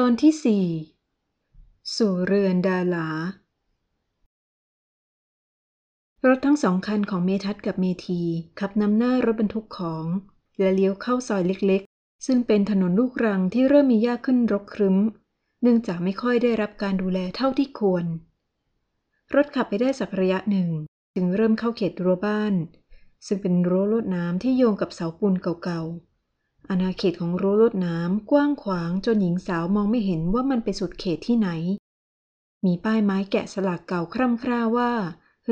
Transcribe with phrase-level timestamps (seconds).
[0.00, 0.66] ตอนที่สี่
[1.96, 3.08] สู่เรือนดาลา
[6.26, 8.22] รถทั้งสองคันของเมทัศกับเมที
[8.60, 10.06] ขับนำหน้ารถบรรทุกของ
[10.58, 14.96] และเลี้ยวเข้าซอยเล็กๆ ซึ่งเป็นถนนลูกรังที่เริ่มมีหญ้าขึ้นรกครึ้ม
[15.62, 18.04] เนื่องจากไม่ค่อยได้รับการดูแลเท่าที่ควร
[19.34, 20.70] รถขับไปได้สักระยะหนึ่ง
[21.14, 22.54] จึงเริ่มเข้าเขตรั้วบ้าน
[23.26, 26.05] ซึ่งเป็นรั้วลวดน้ำที่โยงกับเสาปูนเก่าๆ
[26.70, 31.48] อาณาเขตของรั้วลวดน้ำกว้างขวางจนหญิงสาวมองไม่เห็นว่ามันไปสุดเขตที่ไหน
[32.64, 34.92] มีป้ายไม้แกะสลักเก่าคร่ำคร่าว่า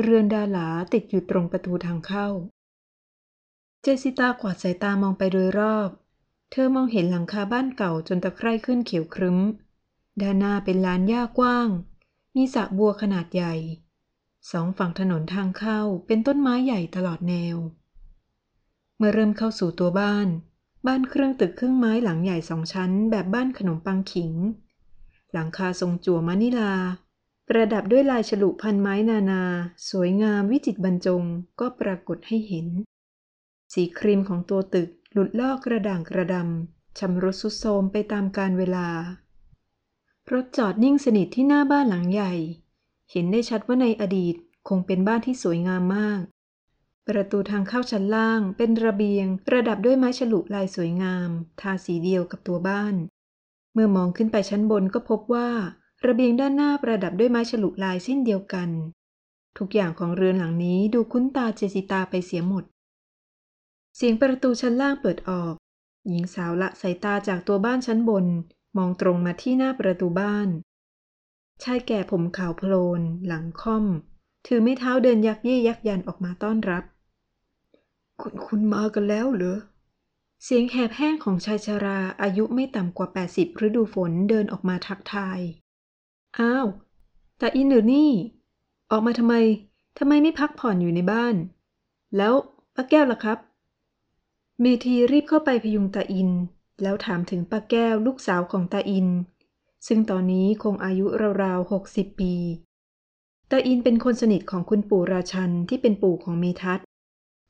[0.01, 2.27] เรือนดาหลาติดอยู่ตรงประตูทางเข้า
[3.81, 5.89] เจสิตากวาดสายตามองไปโดยรอบ
[6.51, 9.37] เธอมองเห็นหลังคาบ้านเก่าจนตะไคร่ขึ้นเขียวครึ้ม
[10.21, 11.69] ด้านหน้าเป็นลานหญ้ากว้าง
[12.35, 13.53] มีสระบัวขนาดใหญ่
[14.51, 17.57] สองฝั่งถนนทางเข้าเป็นต้นไม้ใหญ่ตลอดแนว
[18.97, 20.27] เมื่อเริ่มเข้าสู่ตัวบ้าน
[20.87, 24.33] บ้านเครื่องตึกครึ่งไม้หลังใหญ่สองชั้น แบบบ้านขนมปังขิง
[25.33, 26.73] หลังคาทรงจั่วมานิลา
[27.47, 29.43] ประดับด้วยลายฉลุพันไม้นานา
[29.89, 31.23] สวยงามวิจิตรบรรจง
[31.59, 32.67] ก็ปรากฏให้เห็น
[33.73, 38.87] สีครีมของตัวตึกหลุดลอกกระด่างกระดำชำรุดสุดโทมไปตามกาลเวลา
[40.31, 42.33] รถจอดนิ่งสนิทที่หน้าบ้านหลังใหญ่
[43.11, 44.35] เห็นได้ชัดว่าในอดีต
[44.67, 46.21] คงเป็นบ้านที่สวยงามมาก
[47.09, 51.29] ประตูทางเข้าชั้นล่างเป็นระเบียง ประดับด้วยไม้ฉลุลายสวยงาม
[51.61, 52.95] ทาสีเดียวกับตัวบ้าน
[53.73, 55.49] เมื่อมองขึ้นไปชั้นบนก็พบว่า
[56.05, 58.69] ระเบียงด้านหน้าประดับด้วยไม้ฉลุลายสิ้นเดียวกัน
[59.57, 62.63] ทุกอย่างของเรือนหลังนี้ดูคุ้นตาเจสิตาไปเสียหมด
[63.95, 65.53] เสียงประตูชั้นล่างเปิดออก
[66.07, 68.25] หญิงสาวละสายตาจากตัวบ้านชั้นบน
[68.77, 70.47] มองตรงมาที่หน้าประตูบ้าน
[71.63, 73.85] ชายแก่ผมขาวโพลน หลังค่อม
[74.47, 76.83] ถือไม้เท้าเดินยักเย่ยักยันออกมาต้อนรับ
[78.21, 79.59] คุณคุณมากันแล้วเหรอ
[80.43, 85.39] เสียงแหบแห้งของชายชาราอายุไม่ต่ำกว่า 80 ฤดูฝนเดินออกมาทักทาย
[86.39, 86.67] อ้าว
[87.41, 88.11] ตาอินหรือนี่
[88.91, 89.35] ออกมาทำไม
[89.99, 91.35] ทำไมไม่พักผ่อนอยู่ในบ้าน
[92.17, 92.33] แล้ว
[92.75, 93.37] ป้าแก้วล่ะครับ
[94.61, 96.29] เมทีรีบเข้าไปพยุงตาอิน
[96.81, 99.07] แล้วถามถึงป้าแก้วลูกสาวของตาอิน
[99.87, 101.05] ซึ่งตอนนี้คงอายุ
[101.43, 102.33] ราวๆหกสิบปี
[103.51, 106.79] ตาอินเป็นคนสนิทของคุณปู่ราชันที่เป็นปู่ของเมทัศ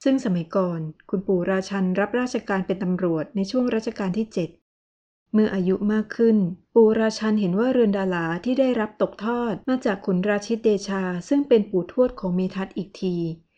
[0.04, 0.80] ซึ่งสมัยก่อน
[1.10, 4.50] คุณปู่ราชันรับราชการเป็นตำรวจในช่วงรัชกาลที่เจ็ด
[5.34, 6.38] เมื่ออายุมากขึ้น
[6.76, 13.16] ปู่ราชันเห็นว่าเรือนดาลาที่ได้รับตกทอดมาจากขุนราชิตเดชา ซึ่งเป็นปู่ทวดของเมทัศอีกที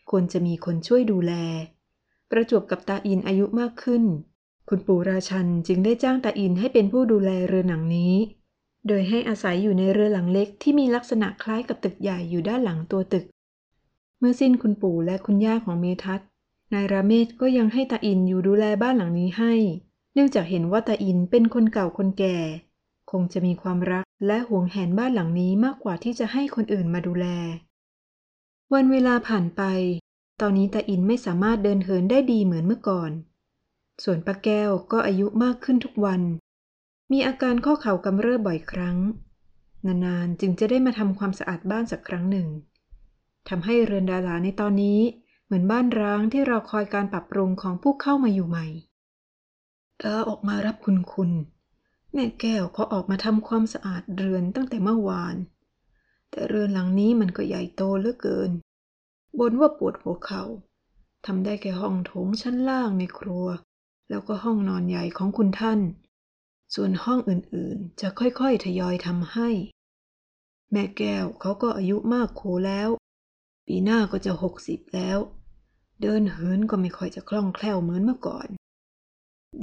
[0.09, 1.33] ควรจะมีคนช่วยดูแล
[2.31, 4.03] ประจวบกับตาอินอายุมากขึ้น
[4.69, 8.13] คุณปู่ราชันจึงได้จ้างตาอินให้เป็นผู้ดูแลเรือนหลังนี้
[8.87, 13.25] โดยให้อาศัยอยู่ในเรือหลังเล็กที่มีลักษณะคล้ายกับตึกใหญ่อยู่ด้านหลังตัวตึก
[14.19, 16.21] เมื่อสิ้นคุณปู่และคุณย่าของเมทัศ
[16.73, 19.53] นายราเมศก็ยังให้ตาอินอยู่ดูแลบ้านหลังนี้ให้
[20.13, 22.37] เนื่องจากเห็นว่าตาอินเป็นคนเก่าคนแก่
[23.11, 27.27] คงจะมีความรักและหวงแหนบ้านหลังนี้มากกว่าที่จะให้คนอื่นมาดูแล
[28.73, 29.63] วันเวลาผ่านไป
[30.41, 33.11] ตอนนี้ตาอินไม่สามารถเดินเหินได้ดีเหมือนเมื่อก่อน
[34.03, 36.21] ส่วนป้าแก้วก็อายุมากขึ้นทุกวัน
[37.11, 38.97] มีอาการข้อเข่ากำเริบบ่อยครั้ง
[39.85, 42.47] นานๆจึงจะได้มาทำความสะอาดบ้านสักครั้งหนึ่ง
[43.49, 44.99] ทำให้เรือนดาราในตอนนี้
[45.45, 48.67] เหมือนบ้านร้างที่เราคอยการปรับปรุงของผู้เข้ามาอยู่ใหม่
[50.01, 51.31] ตาออกมารับคุณคุณ
[52.13, 55.35] แม่แก้วเขาออกมาทำความสะอาดเรือนตั้งแต่เมื่อวาน
[56.31, 58.51] แต่เรือนหลังนี้มันก็ใหญ่โตเหลือเกิน
[59.39, 60.43] บนว่าปวดหัวเขา่า
[61.25, 63.47] ทำได้แค่ห้องโถงชั้นล่างในครัว
[64.09, 65.79] แล้วก็ห้องนอนใหญ่ของคุณท่าน
[66.75, 69.49] ส่วนห้องอื่นๆ จะค่อยๆ ทยอยทำให้
[70.71, 72.89] แม่แก้วเขาก็อายุมากโขแล้ว
[73.67, 75.17] ปีหน้าก็จะหกสิบแล้ว
[76.01, 78.47] เดินเหินก็ไม่ค่อยจะคล่องแคล่วเหมือนเมื่อก่อน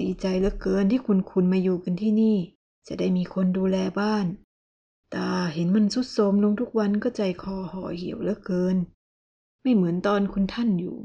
[0.00, 2.36] ดีใจเหลือเกินที่คุณคุณมาอยู่กันที่นี่
[2.88, 4.26] จะได้มีคนดูแลบ้าน
[5.14, 8.76] ตาเห็นมันสุดโทมลงทุกวันก็ใจคอห่อเหี่ยวเหลือเกิน
[9.62, 10.96] ไม่เหมือนตอนคุณท่านอยู่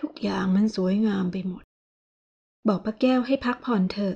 [0.00, 1.64] ทุกอย่างมันสวยงามไปหมด
[2.68, 4.14] บอกป้าแก้วให้พักผ่อนเถอะ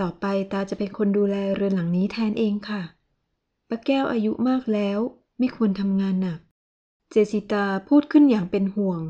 [0.00, 2.82] ต่อไปตาจะเป็นคนดูแลเรือนหลังนี้แทนเองค่ะ
[3.68, 4.98] ป้าแก้วอายุมากแล้ว
[5.38, 6.40] ไม่ควรทำงานหนัก
[7.14, 9.00] เจสิตาพูดขึ้นอย่างเป็นห่วง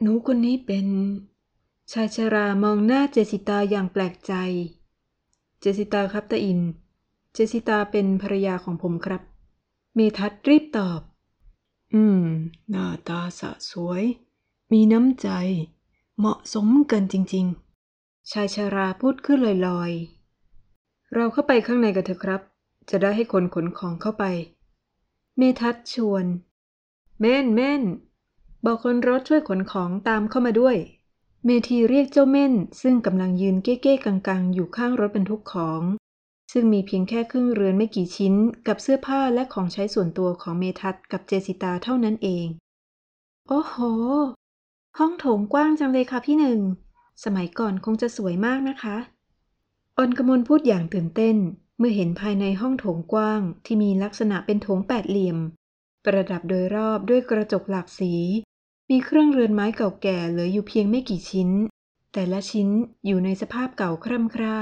[0.00, 0.86] หนูคนนี้เป็น
[1.92, 4.32] ชายชรามองหน้าเจสิตาอย่างแปลกใจ
[5.60, 6.60] เจสิตาครับตาอิน
[7.32, 9.22] เจสิตาเป็นภรรยาของผมครับ
[9.94, 11.00] เมทัศรีบตอบ
[11.94, 12.24] อืม
[12.70, 14.02] หน้าตาสะสวย
[14.72, 15.28] มีน้ำใจ
[16.18, 17.46] เหมาะสมกันจริง
[17.88, 22.42] ๆ ชายชาราพูดขึ้นลอยๆ เราเข้าไปข้างในกันเถอะครับ
[22.90, 24.24] จะได้ให้คนขนของเข้าไป
[25.36, 26.26] เมทัศชวน
[27.26, 27.82] เม่นเม่น
[28.64, 30.76] บอกคนรถช่วยขนของตามเข้ามาด้วย
[31.44, 35.82] เมทีเรียกเจ้าเม่น ซึ่งกำลังยืนเก้ๆกังๆ อยู่ข้างรถบรรทุกของ
[36.52, 38.34] ซึ่งมีเพียงแค่ครึ่งเรือนไม่กี่ชิ้น
[38.66, 42.46] กับเสื้อผ้าและของใช้ส่วนตัวของเมทัศกับเจสิตาเท่านั้นเอง
[43.48, 43.76] โอ้โห
[44.98, 46.60] ห้องโถงกว้างจังเลยค่ะพี่หนึ่ง
[47.24, 48.96] สมัยก่อนคงจะสวยมากนะคะ
[49.98, 51.36] อนกมลพูดอย่างตื่นเต้น
[51.78, 55.38] เมื่อเห็นภายในห้องโถงกว้างที่มีลักษณะเป็นโถงแปดเหลี่ยม
[56.04, 58.12] ประดับโดยรอบด้วยกระจกหลากสี
[58.90, 61.50] มีเครื่องเรือนไม้เก่าแก่เหลืออยู่เพียงไม่กี่ชิ้น
[62.12, 62.68] แต่ละชิ้น
[63.06, 64.58] อยู่ในสภาพเก่าคร่ำคร่า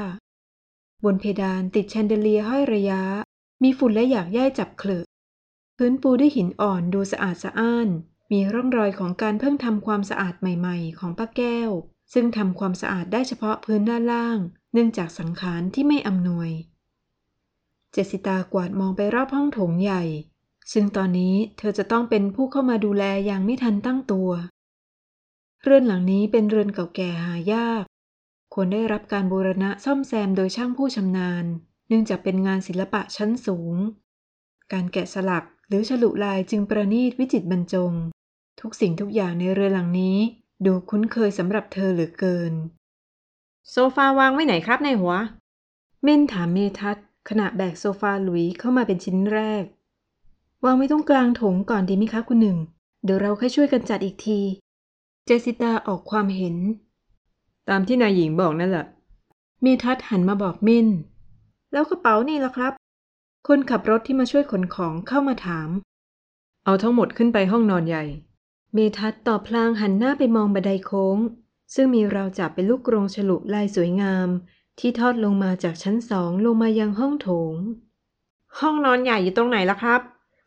[1.05, 3.03] บนเพดานติดแชนเดเลียห้อยระยะ
[3.63, 5.05] มีฝุ่นและหยากย่ายจับเคลอะ
[5.77, 7.89] พื้นปูด้วยหินอ่อนดูสะอาดสะอ้าน
[8.33, 11.71] มีร่องรอยของการเพิ่งทำความสะอาดใหม่ ๆ ของป้าแก้ว
[12.13, 14.39] ซึ่งทำความสะอาดได้เฉพาะพื้นด้านล่าง
[14.73, 16.51] เนื่องจากสังขารที่ไม่อำนวย
[17.93, 20.03] เจสิตากวาดมองไปรอบห้องโถงใหญ่
[20.73, 24.31] ซึ่งตอนนี้เธอจะต้องเป็นผู้เข้ามาดูแลอย่างไม่ทันตั้งตัว
[25.63, 27.85] เรือนหลังนี้เป็นเรือนเก่าแก่หายาก
[28.55, 31.45] ควรได้รับการบูรณะซ่อมแซมโดยช่างผู้ชำนาญ
[31.89, 33.75] เนื่องจากเป็นงานศิลปะชั้นสูง
[34.73, 37.93] การแกะสลักหรือฉลุลายจึงประณีตวิจิตรบรรจง
[38.61, 40.19] ทุกสิ่งทุกอย่างในเรือนหลังนี้
[40.67, 42.53] ดูคุ้นเคยสำหรับเธอเหลือเกิน
[43.71, 45.15] โซฟาวางไว้ไหนครับในหัว
[46.03, 46.97] เม่นถามเมทัศ
[47.29, 49.65] ขณะแบกโซฟาหลุยเข้ามาเป็นชิ้นแรก
[50.65, 52.59] วางไว้ตรงกลางถงก่อนดีไหมคะคุณหนึ่ง
[53.05, 54.41] เดี๋ยวเราค่อยช่วยกันจัดอีกที
[55.27, 56.57] เจสิตาออกความเห็น
[57.69, 58.87] ตามที่นายหญิงบอกนั่นแหละ
[59.63, 60.89] เมทัศหันมาบอกเม่น
[61.73, 62.73] แล้วกระเป๋านี่ล่ะครับ
[63.49, 65.69] คนขับรถที่มาช่วยขนของเข้ามาถาม
[66.65, 68.05] เอาทั้งหมดขึ้นไปห้องนอนใหญ่
[68.75, 71.19] เมทัศตอบพลางหันหน้าไปมองบันไดโค้ง
[71.75, 74.29] ซึ่งมีราวจับเป็นลูกกรงฉลุลายสวยงาม
[74.79, 77.55] ที่ทอดลงมาจากชั้นสองลงมายังห้องโถง
[78.59, 80.01] ห้องนอนใหญ่อยู่ตรงไหนล่ะครับ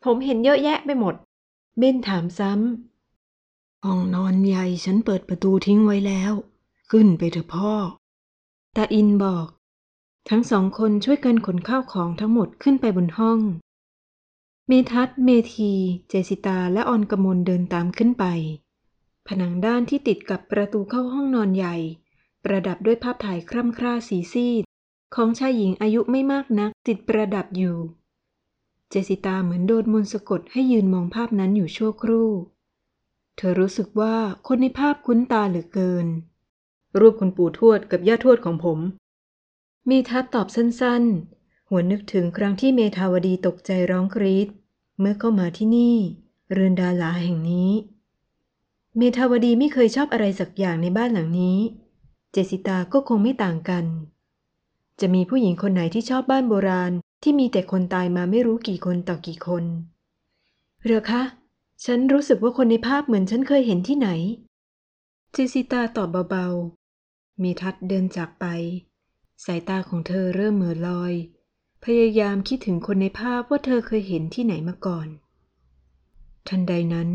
[0.06, 1.14] ผมเห็นเยอะแยะไปหมด
[1.78, 6.32] เบนถามซ้ำ ห้องนอนใหญ่ฉันเปิดประตูทิ้งไว้แล้ว
[6.90, 7.72] ขึ้นไปเถอะพ่อ
[8.76, 9.46] ตาอินบอก
[10.28, 13.38] ทั้งสองคนช่วยกันขนข้าวของทั้งหมดขึ้นไปบนห้อง
[14.68, 15.72] เมทัศเมที
[16.08, 18.24] เจสิตาและออนกมลเดินตามขึ้นไป
[19.26, 21.76] ผนังด้านที่ติดกับประตูเข้าห้องนอนใหญ่
[22.44, 24.62] ประดับด้วยภาพถ่ายคร่ำคร่าสีซีด
[25.14, 27.76] ของชายหญิงอายุไม่มากนักติดประดับอยู่
[28.90, 32.30] เจสิตาเหมือนโดนมนสะกดให้ยืนมองภาพนั้นอยู่ชั่วครู่
[33.36, 34.16] เธอรู้สึกว่า
[34.46, 36.06] คนในภาพคุ้นตาเหลือเกิน
[36.98, 38.78] รูปคุณปู่ทวดกับย่าทวดของผม
[39.90, 44.48] มีทัศตอบสั้นๆ หัวนึกถึงครั้งที่เมธาวดีตกใจร้องกรีด
[45.00, 45.96] เมื่อเข้ามาที่นี่
[46.52, 47.72] เรือนดาลาแห่งนี้
[48.96, 51.58] เมธาวดีไม่เคยชอบอะไรสักอย่างในบ้านหลังนี้
[52.32, 53.84] เจสิตาก็คงไม่ต่างกัน
[55.00, 56.92] จะมีผู้หญิงคนไหนที่ชอบบ้านโบราณ
[57.28, 59.64] ที่มีแต่คนตายมาไม่รู้กี่คนต่อกี่คน
[60.84, 61.22] เรือคะ
[61.84, 64.08] ฉันรู้สึกว่าคนในภาพเหมือนฉันเคยเห็นที่ไหน
[65.32, 68.44] เจสิตาตอบเบาๆ มีทัดเดินจากไป
[69.44, 71.12] สายตาของเธอเริ่มเหม่อลอย
[71.84, 75.08] พยายามคิดถึงคนในภาพว่าเธอเคยเห็นที่ไหนมาก่อน
[76.48, 77.08] ทันใดนั้น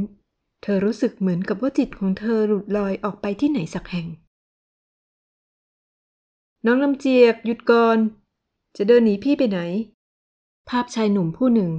[0.62, 4.08] เธอรู้สึกเหมือนกับว่าจิตของเธอหลุดลอยออกไปที่ไหนสักแห่ง
[6.66, 7.98] น้องลำเจียกหยุดก่อน
[8.78, 9.62] จะเดินหนีพี่ไปไหน
[10.70, 11.72] ภาพชายหนุ่มผู้หนึ่ง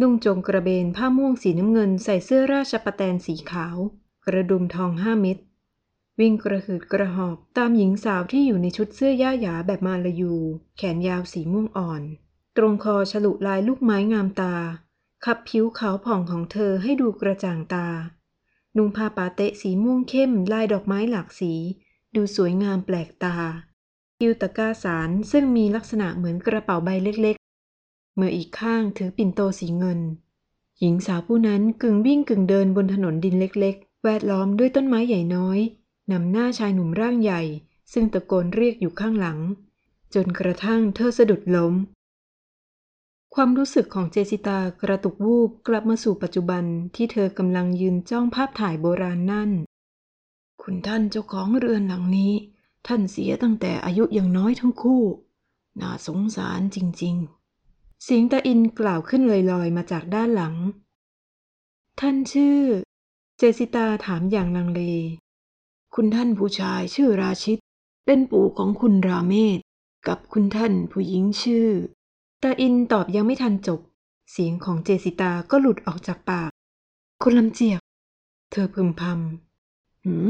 [0.00, 3.76] นุ่งจงกระเบนผ้าม่วงสีน้ำเงินใส่เสื้อราชปะแตนสีขาว
[4.26, 5.38] กระดุมทองห้าเม็ด
[6.20, 10.34] วิ่งกระหืดกระหอบตามหญิงสาวที่อยู่ในชุดเสื้อย่าหยาแบบมาลายู
[10.76, 12.02] แขนยาวสีม่วงอ่อน
[12.56, 14.54] ตรงคอฉลุลายลูกไม้งามตา
[15.24, 17.86] ขับผิวขาวผ่องของเธอให้ดูกระจ่างตา
[18.76, 21.52] นุ่งผ้าปาเตะสีม่วงเข้มลายดอกไม้หลากสี
[22.14, 23.36] ดูสวยงามแปลกตา
[24.18, 30.00] คิวตะก้าสารซึ่งมีลักษณะเหมือนกระเป๋าใบเล็กๆเมื่ออีกข้างถือปิ่นโตสีเงิน
[30.78, 35.58] หญิงสาวผู้นั้นกึ่งวิ่งกึ่งเดินบนถนนดินเล็กๆ แวดล้อมด้วยต้นไม้ใหญ่น้อย
[36.12, 37.42] นำหน้าชายหนุ่มร่างใหญ่
[37.92, 39.38] ซึ่งตะโกนเรียกอยู่ข้างหลัง
[40.14, 41.74] จนกระทั่งเธอสะดุดล้ม
[43.34, 49.50] ความรู้สึกของเจสิตากระตุกวูบกลับมาสู่ปัจจุบันที่เธอกำลังยืนจ้องภาพถ่ายโบราณนั่น
[50.62, 52.32] คุณท่านเจ้าของเรือนหลังนี้
[52.86, 55.02] ท่านเสียตั้งแต่อายุยังน้อยทั้งคู่
[55.80, 57.37] น่าสงสารจริง ๆ
[58.02, 60.54] เสียงตาอินกล่าวขึ้นลอยๆมาจากด้านหลัง
[62.00, 62.58] ท่านชื่อ
[63.38, 64.82] เจสิตาถามอย่างลังเล
[65.94, 67.58] คุณท่านผู้ชายชื่อราชิต
[68.06, 69.58] เป็นปู่ของคุณราเมศ
[70.08, 71.68] กับคุณท่านผู้หญิงชื่อ
[72.42, 73.80] ตาอินตอบยังไม่ทันจบ
[74.30, 76.50] เสียงของเจสิตาก็หลุดออกจากปาก
[77.22, 77.80] คุณลำเจียก
[78.50, 80.28] เธอพึมพำหืม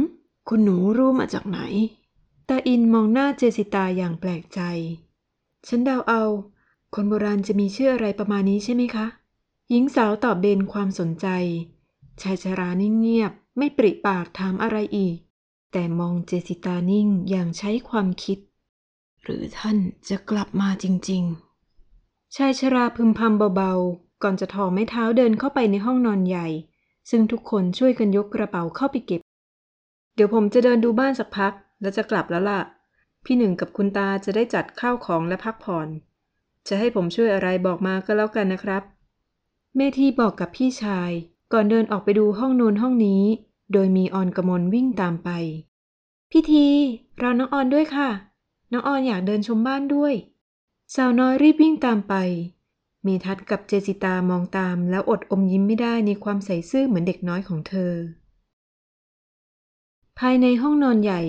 [0.49, 1.59] คุณหนูรู้มาจากไหน
[2.49, 4.61] ตาอินมองหน้าเจสิตาอย่างแปลกใจ
[5.67, 6.23] ฉันเดาเอา
[6.95, 9.07] คนโบราณจะมีชื่ออะไรประมาณนี้ใช่ไหมคะ
[9.71, 11.27] หญิงสาวตอบเบนความสนใจ
[12.23, 15.17] ชายชารานิ่งเงียบ ไม่ปริปากถามอะไรอีก
[15.73, 18.39] แต่มองเจสิตานิ่งอย่างใช้ความคิด
[19.23, 19.77] หรือท่าน
[20.09, 21.23] จะกลับมาจริง
[21.79, 26.49] ๆ ชายชราพึมพำเบาๆ ก่อนจะถอไม้เท้าเดินเข้าไปในห้องนอนใหญ่
[27.11, 29.21] ซึ่งทุกคนช่วยกันยกกระเป๋าเข้าไปเก็บ
[30.15, 32.61] เดี๋ยวผมจะเดินดูบ้านสักพัก แล้วจะกลับแล้วล่ะ
[33.25, 35.89] พี่หนึ่งกับคุณตาจะได้จัดข้าวของและพักผ่อน
[36.69, 38.83] จะให้ผมช่วยอะไรบอกมาก็แล้วกันนะครับ
[39.77, 41.11] เมธีบอกกับพี่ชาย
[41.53, 43.23] ก่อนเดินออกไปดูห้องน้นห้องนี้
[43.73, 45.31] โดยมีออนกมลวิ่งตามไป
[46.31, 46.67] พี่ที
[47.19, 48.11] เรอน้องออนด้วยค่ะ
[48.73, 50.15] น้องออนอยากเดินชมบ้านด้วย
[50.95, 52.15] สาวน้อยรีบวิ่งตามไป
[53.03, 57.93] เมทัศกับเจสิตามองตามแล้วอดอมยิ้มไม่ได้ในความใส่ซื่อเหมือนเด็กน้อยของเธอ
[60.19, 61.23] ภายในห้องนอนใหญ่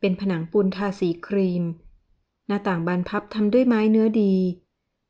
[0.00, 1.64] เป็นผนังปูนทาสีครีม
[2.46, 4.34] หน้าต่างบานพับทำด้วยไม้เนื้อดี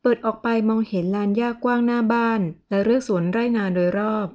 [0.06, 4.28] เปิดออกไปมองเห็นลานหญ้ากว้างหน้าบ้าน และเรือกสวนไร่นาโดยรอบ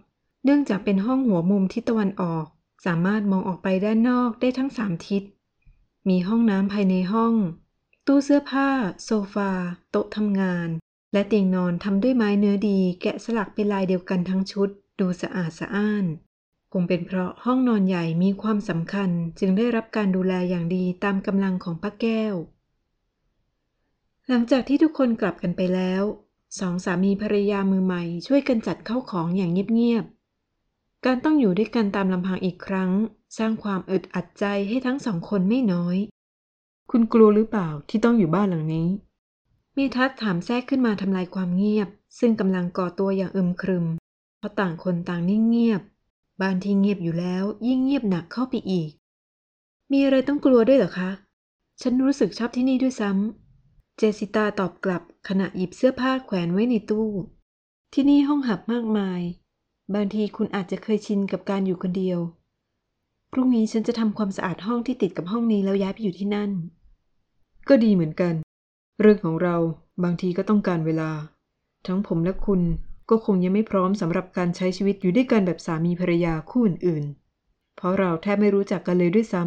[0.44, 2.46] เนื่องจากเป็นห้องหัวมุมทิศตะวันออก
[2.86, 5.24] สามารถมองออกไปด้านนอกได้ทั้งสามทิศ
[6.10, 7.34] มีห้องน้ำภายในห้อง
[8.08, 8.70] ตู้เสื้อผ้า
[9.04, 9.52] โซฟา
[9.92, 10.70] โต๊ะทำงาน
[11.14, 16.06] และเตียงนอนทำด้วยไม้เนื้อดี แกะสลักเป็นลายเดียวกันทั้งชุด ดูสะอาดสะอ้าน
[16.74, 19.10] คงเป็นเพราะห้องนอนใหญ่มีความสำคัญ
[19.40, 22.36] จึงได้รับการดูแลอย่างดีตามกำลังของป้าแก้ว
[24.32, 26.04] หลังจากที่ทุกคนกลับกันไปแล้ว
[26.60, 32.92] สองสามีภรรยามือใหม่ช่วยกันจัดเข้าของอย่างเงียบๆ การต้องอยู่ด้วยกันตามลำพังอีกครั้ง
[33.38, 35.98] สร้างความอึดอัดใจให้ทั้งสองคนไม่น้อย
[36.92, 38.90] คุณกลัวหรือเปล่าที่ต้องอยู่บ้านหลังนี้
[39.78, 43.86] มีทัศถามแทรกขึ้นมาทำลายความเงียบ ซึ่งกำลังก่อตัวอย่างอึมครึม
[44.38, 45.82] เพราะต่างคนต่างนิ่งเงียบ
[46.42, 48.90] บ้านที่เงียบอยู่แล้วยิ่งเงียบหนักเข้าไปอีก
[49.92, 51.12] มีอะไรต้องกลัวด้วยเหรอคะ
[51.82, 53.49] ฉันรู้สึกชอบที่นี่ด้วยซ้ำ
[54.02, 57.10] เจสิตาตอบกลับขณะหยิบเสื้อผ้าแขวนไว้ในตู้
[57.94, 59.22] ที่นี่ห้องหับมากมาย
[59.96, 62.20] บางทีคุณอาจจะเคยชินกับการอยู่คนเดียว
[63.32, 66.52] พรุ่งนี้ฉันจะทำความสะอาดห้องที่ติดกับห้องนี้แล้วย้ายไปอยู่ที่นั่น
[67.68, 68.34] ก็ดีเหมือนกัน
[69.02, 69.56] เรื่องของเรา
[70.04, 71.12] บางทีก็ต้องการเวลา
[71.88, 72.62] ทั้งผมและคุณ
[73.10, 79.44] ก็คงยังไม่พร้อมสำหรับการใช้ชีวิตอยู่ด้วยกันแบบสามีภรรยาคู่อื่นๆ เพราะเราแทบไม่รู้จักกันเลยด้วยซ้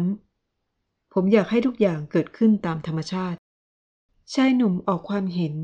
[0.55, 3.39] ำผมอยากให้ทุกอย่างเกิดขึ้นตามธรรมชาติ
[4.33, 5.55] ชายหนุ่มออกความเห็น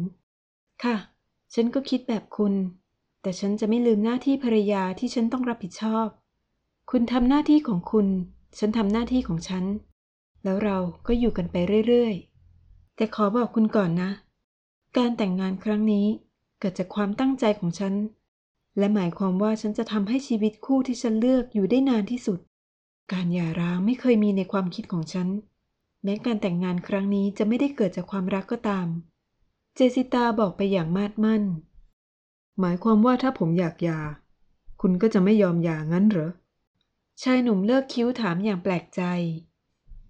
[0.83, 0.97] ค่ะ
[1.53, 2.53] ฉันก็คิดแบบคุณ
[3.21, 6.07] แต่ฉันจะไม่ลืมหน้าที่ภรรยาที่ฉันต้องรับผิดชอบ
[6.91, 8.07] คุณทำหน้าที่ของคุณ
[8.57, 9.65] ฉันทำหน้าที่ของฉัน
[10.43, 11.55] แล้วเราก็อยู่กันไป
[11.87, 14.11] เรื่อยๆ แต่ขอบอกคุณก่อนนะ
[14.97, 16.07] การแต่งงานครั้งนี้
[16.59, 17.93] เกิดจากความตั้งใจของฉัน
[18.77, 22.39] และหมายความว่าฉันจะทำให้ชีวิตคู่ที่ฉันเลือกอยู่ได้นานที่สุด
[23.11, 25.27] การหย่าร้างไม่เคยมีในความคิดของฉัน
[26.03, 28.88] แม้การแต่งงานครั้งนี้จะไม่ได้เกิดจากความรักก็ตาม
[29.75, 31.44] เจสิตาบอกไปอย่างมาดมั่น
[32.60, 34.00] หมายความว่าถ้าผมอยากยา
[34.82, 36.32] คุณก็จะไม่ยอมย่างั้นเหรอ
[37.24, 39.01] ชายหนุ่มเลิกคิ้วถามอย่างแปลกใจ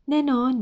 [0.09, 0.53] แน่นอน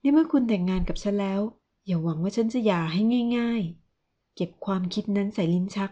[0.00, 1.40] ในเมื่อคุณแต่งงานกับฉันแล้ว
[1.86, 3.02] อย่าหวังว่าฉันจะหย่าให้
[3.38, 3.62] ง่าย
[3.98, 5.90] ๆ เก็บความคิดนั้นใส่ลิ้นชัก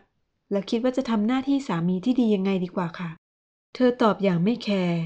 [0.51, 3.11] แล้วคิดว่าจะทำหน้าที่สามีที่ดียังไงดีกว่าค่ะ
[3.75, 5.03] เธอตอบอย่างไม่แคร์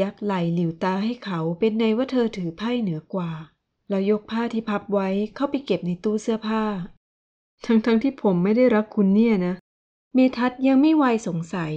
[0.00, 3.30] ยักไหลหลิวตาให้เขาเป็นในว่าเธอถือไพ่เหนือกว่า
[3.88, 6.62] แล้วยกผ้าที่พับไว้เข้าไปเก็บในตู้เสื้อผ้า
[7.66, 9.54] ทั้งๆทที่ผมไม่ได้รักคุณเนี่ยนะ
[10.14, 11.72] เมทัศยังไม่ไวายสงสัย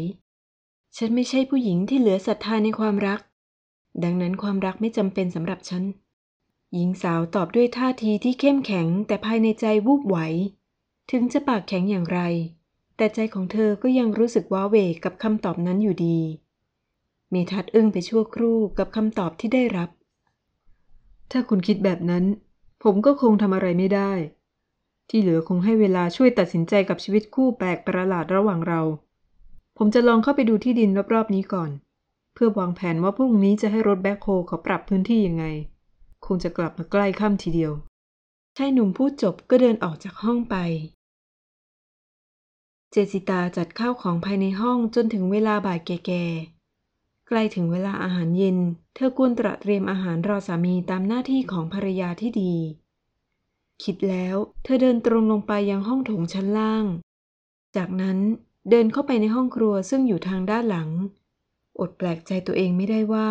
[0.98, 3.20] ฉันไม่ใช่ผู้หญิงที่เหลือศรัทธาในความรัก
[4.04, 5.84] ดังนั้นความรักไม่จำเป็นสำหรับฉัน
[6.74, 10.18] หญิงสาวตอบด้วยท่าทีที่เข้มแข็งแต่ภายในใจวูบไหว
[11.12, 12.20] ถึงจะปากแข็งอย่างไร
[12.98, 16.20] แต่ใจของเธอก็ยังรู้สึกว้าเหวกับคำตอบนั้นอยู่ดี
[17.32, 19.90] เมทัศอึ้งไปชั่วครู่กับคำตอบที่ได้รับ
[21.32, 22.26] ถ้าคุณคิดแบบนั้น
[22.84, 24.12] ผมก็คงทำอะไรไม่ได้
[25.10, 28.82] ที่เหลือคงให้เวลาช่วยตัดสินใจกับชีวิตคู่แปลกประหลาดระหว่างเรา
[29.78, 31.72] ผมจะลองเข้าไปดูที่ดินรอบๆนี้ก่อน
[32.34, 35.46] เพื่อวางแผนว่าพรุ่งนี้จะให้รถแบ็คโฮเขาปรับพื้นที่ยังไง
[36.26, 37.72] คงจะกลับมาใกล้ค่ำทีเดียว
[38.58, 40.56] ชายหนุ่มพูดจบก็เดินออกจากห้องไป
[42.92, 46.57] เจสิตาจัดข้าวของภายในห้องจนถึงเวลาบ่ายแก่ๆ
[47.28, 48.58] ใกล้ถึงเวลาอาหารเย็น
[48.96, 52.54] เธอควรตระเตรียมอาหารรอสามีตามหน้าที่ของภรรยาที่ดี
[53.84, 56.86] คิดแล้ว เธอเดินตรงลงไปยังห้องโถงชั้นล่าง
[57.76, 58.18] จากนั้น
[58.70, 60.90] เดินเข้าไปในห้องครัวซึ่งอยู่ทางด้านหลัง
[61.80, 63.30] อดแปลกใจตัวเองไม่ได้ว่า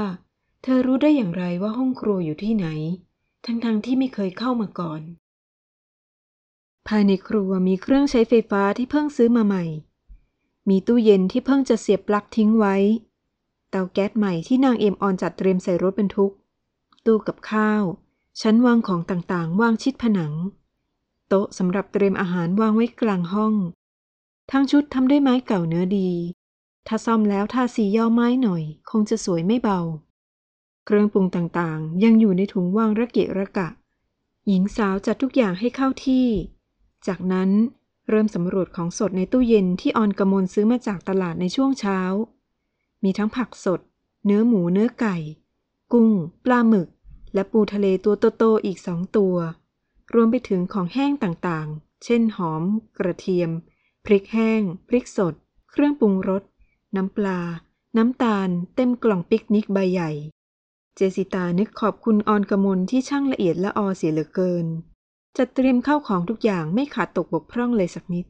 [0.63, 2.67] เธอรู้ได้อย่างไรว่าห้องครัวอยู่ที่ไหน
[3.47, 5.01] ทั้งๆทที่ไม่เคยเข้ามาก่อน
[6.89, 9.65] ภายในครัวมีเครื่องใช้ไฟฟ้าที่เพิ่งซื้อมาใหม่
[10.69, 12.77] มีตู้เย็นที่เพิ่งจะเสียบปลั๊กทิ้งไว้
[13.77, 16.33] ตาแก๊สใหม่ที่นางเอ็มออนจัดเตรียมใส่รถบรรทุก
[17.07, 17.83] ตู้กับข้าว
[18.41, 20.33] ชั้นวางของต่างๆ วางชิดผนัง
[21.29, 23.55] โต๊ะสำหรับเตรียมอาหารวางไว้กลางห้อง
[24.51, 26.11] ทั้งชุดทำด้วยไม้เก่าเนื้อดี
[26.87, 29.81] ถ้าซ่อมแล้วทาสีย่อไม้หน่อย คงจะสวยไม่เบา
[30.85, 33.69] เครื่องปรุงต่างๆ ยังอยู่ในถุงวางระเกะระกะ
[34.47, 36.27] หญิงสาวจัดทุกอย่างให้เข้าที่
[37.07, 37.51] จากนั้น
[38.09, 42.01] เริ่มสำรวจของสดในตู้เย็นที่ออนกระมลซื้อมาจากตลาดในช่วงเช้า
[43.07, 43.81] มีทั้งผักสด
[44.25, 45.17] เนื้อหมูเนื้อไก่
[45.93, 46.11] กุ้ง
[46.45, 46.89] ปลาหมึก
[47.35, 49.37] และปูทะเลตัวโตๆอีกสองตัว
[50.15, 52.63] รวมไปถึงของแห้งต่างๆ เช่นหอม
[52.99, 53.51] กระเทียม
[54.05, 55.35] พริกแห้ง พริกสด
[55.71, 56.43] เครื่องปรุงรส
[56.97, 57.41] น้ำปลา
[57.97, 60.11] น้ำตาล เต็มกล่องปิกนิกใบใหญ่
[60.95, 64.67] เจสิตานึกขอบคุณออนกมลที่ช่างละเอียดละออเสียเหลือเกิน
[65.37, 68.27] จัดเตรียมข้าวของทุกอย่างไม่ขาดตกบกพร่องเลยสักนิด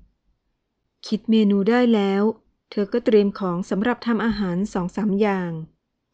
[1.06, 2.23] คิดเมนูได้แล้ว
[2.70, 5.50] เธอก็เตรียมของสำหรับทำอาหารสองสามอย่าง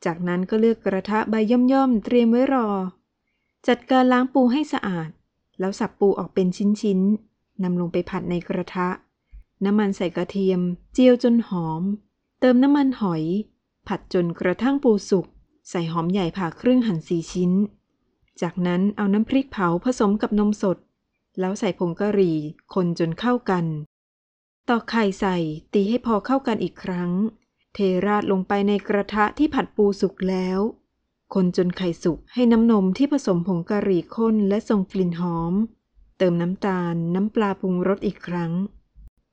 [0.04, 2.68] จากนั้นก็เลือกกระทะใบย่อมๆเตรียมไว้รอ
[3.68, 5.08] จัดการล้างปูให้สะอาด
[5.60, 8.88] แล้วสับปูออกเป็นชิ้นๆนำลงไปผัดในกระทะ
[9.64, 10.60] น้ำมันใส่กระเทียม
[10.94, 11.82] เจียวจนหอม
[12.40, 13.22] เติมน้ำมันหอย
[13.88, 15.26] ผัดจนกระทั่งปูสุก
[15.70, 17.52] ใส่หอมใหญ่ผ่าครึ่งหั่นสี่ชิ้น
[18.42, 20.78] จากนั้นเอาน้ำพริกเผาผสมกับนมสด
[21.40, 22.36] แล้วใส่ผงกะหรี่
[22.74, 23.64] คนจนเข้ากัน
[24.68, 25.36] ตอกไข่ใส่
[25.74, 27.10] ตีให้พอเข้ากันอีกครั้ง
[27.74, 30.60] เทราดลงไปในกระทะที่ผัดปูสุกแล้ว
[31.34, 35.54] คนจนไข่สุกให้น้ำนมที่ผสมผงกะหรี่ข้นและส่งกลิ่นหอม
[36.18, 38.52] เติมน้ำตาลน้ำปลาปรุงรสอีกครั้ง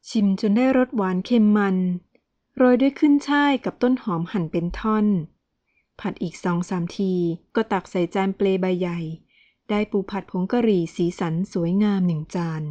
[0.09, 1.77] ชิมจนได้รสหวานเค็มมัน
[2.55, 5.05] โรยด้วยขึ้นช่ายกับต้นหอมหั่นเป็นท่อน
[5.99, 7.13] ผัดอีกสองสามที
[7.55, 8.99] ก็ตักใส่จานเปลใบใหญ่
[9.69, 12.63] ได้ปูผัดผงกะหรี่สีสันสวยงามหนึ่งจาน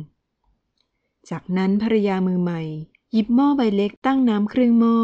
[1.30, 2.62] จากนั้นภรรยามือใหม่
[3.12, 4.98] หยิบหม้อใบเล็กตั้งน้ำครึ่งหม้อ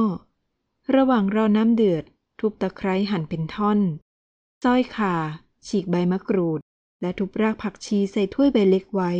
[0.95, 2.05] ระหว่างรอน้ำเดือด
[2.39, 3.79] ทุบตะไคร้หั่นเป็นท่อน
[4.63, 5.15] ซอยข่า
[5.67, 6.61] ฉีกใบมะกรูด
[7.01, 9.13] และทุบรากผักชีใส่ถ้วยใบเล็กไว้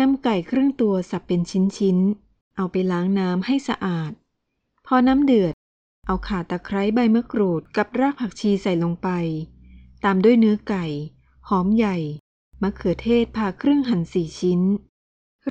[0.00, 4.12] นำไก่ครึ่งตัวสับเป็นชิ้นๆ เอาไปล้างน้ำให้สะอาด
[4.86, 5.54] พอน้ำเดือด
[6.06, 9.08] เอาข่าตะไคร้ใบมะกรูดกับรากผักชีใส่ลงไป
[10.04, 10.84] ตามด้วยเนื้อไก่
[11.48, 11.96] หอมใหญ่
[12.62, 14.60] มะเขือเทศผ่าครึ่งหั่นสี่ชิ้น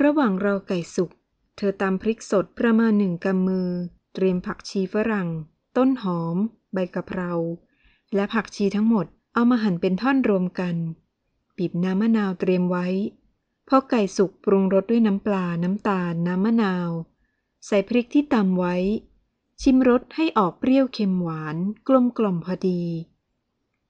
[0.02, 1.12] ระหว่างรอไก่สุก
[1.58, 3.70] เธอตำพริกสดประมาณหนึ่งกำมือ
[4.14, 5.30] เตรียมผักชีฝรั่ง
[5.78, 6.38] ต้นหอม
[6.74, 7.32] ใบกะเพรา
[8.16, 10.76] และผักชีทั้งหมดเอามาหั่นเป็นท่อนรวมกัน
[11.58, 12.88] บีบน้ำมะนาวเตรียมไว้
[13.68, 16.90] พอไก่สุกปรุงรสด้วยน้ำปลา น้ำตาล น้ำมะนาว
[17.66, 18.76] ใส่พริกที่ตำไว้
[19.62, 22.82] ชิมรสให้ออกเปรี้ยวเค็มหวาน กลมกล่อมพอดี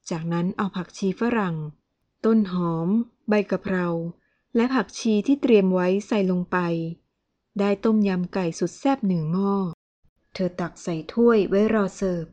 [0.09, 1.55] จากนั้นเอาผักชีฝรั่ง
[2.25, 2.87] ต้นหอม
[3.29, 3.85] ใบกะเพรา
[4.55, 6.57] และผักชีที่เตรียมไว้ใส่ลงไป
[7.59, 9.53] ได้ต้มยำไก่สุดแซ่บหนึ่งหม้อ
[10.33, 12.25] เธอตักใส่ถ้วยไว้รอเสิร์ฟ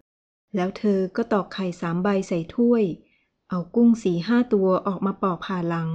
[0.55, 2.85] แล้วเธอก็ตอกไข่สามใบใส่ถ้วย
[3.51, 5.91] เอากุ้งสีห้าตัวออกมาปอกผ่าหลัง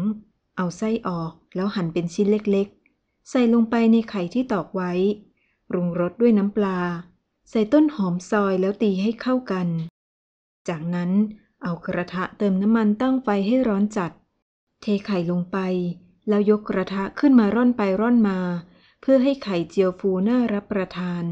[0.57, 4.91] เอาไส้ออกแล้วหั่นเป็นชิ้นเล็กๆ ใส่ลงไปในไข่ที่ตอกไว้
[5.69, 6.79] ปรุงรสด้วยน้ำปลา
[7.49, 9.67] ใส่ต้นหอมซอยแล้วตีให้เข้ากัน
[10.67, 11.11] จากนั้น
[11.63, 14.11] เอากระทะเติมน้ำมันตั้งไฟให้ร้อนจัด
[14.81, 15.57] เทไข่ลงไป
[16.29, 18.39] แล้วยกกระทะขึ้นมาร่อนไปร่อนมา
[19.01, 21.23] เพื่อให้ไข่เจียวฟูน่ารับประทาน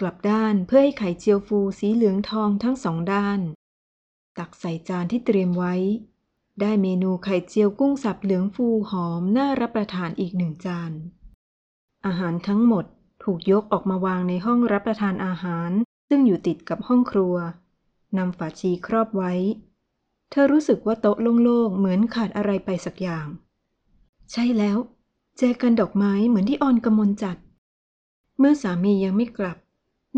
[0.00, 3.40] กลับด้านเพื่อให้ไข่เจียวฟูสีเหลืองทองทั้งสองด้าน
[4.38, 5.74] ตักใส่จานที่เตรียมไว้
[6.60, 10.92] ได้เมนูไข่เจียวกุ้งสับเหลืองฟูหอมน่ารับประทานอีกหนึ่งจาน
[12.06, 12.84] อาหารทั้งหมด
[13.24, 15.70] ถูกยกออกมาวางในห้องรับประทานอาหาร
[16.08, 17.34] ซึ่งอยู่ติดกับห้องครัว
[18.18, 19.32] นำฝาชีครอบไว้
[20.30, 23.26] เธอรู้สึกว่าโต๊ะโล่งๆเหมือนขาดอะไรไปสักอย่าง
[24.32, 24.78] ใช่แล้ว
[25.38, 27.36] แจกันดอกไม้เหมือนที่ออนกำมลจัด
[28.38, 29.56] เมื่อสามียังไม่กลับ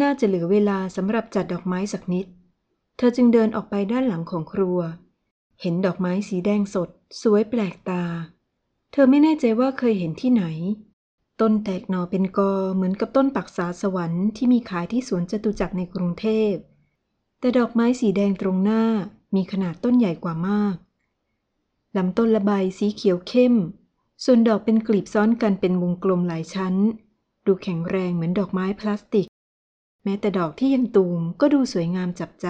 [0.02, 2.26] น่าจะเหลือเวลาสำหรับจัดดอกไม้สักนิด
[2.96, 4.78] เธอจึงเดินออกไปด้านหลังของครัว
[5.60, 6.88] เห็นดอกไม้สีแดงสด
[7.22, 8.02] สวยแปลกตา
[8.92, 10.44] เธอไม่แน่ใจว่าเคยเห็นที่ไหน
[11.40, 16.52] ต้นแตกหน่อเป็นกอเหมือนกับต้นปักษาสวรรค์ที่มีขายที่สวนจตุจักรในกรุงเทพ
[17.40, 18.82] แต่ดอกไม้สีแดงตรงหน้า
[19.34, 20.76] มีขนาดต้นใหญ่กว่ามาก
[21.96, 23.54] ลำต้นละใบสีเขียวเข้ม
[24.24, 26.74] ส่วนดอกเป็นกลีบซ้อนกันเป็นวงกลมหลายชั้น
[27.46, 29.28] ดูแข็งแรงเหมือนดอกไม้พลาสติก
[30.04, 32.48] แม้แต่ดอกที่ยังตูมก็ดูสวยงามจับใจ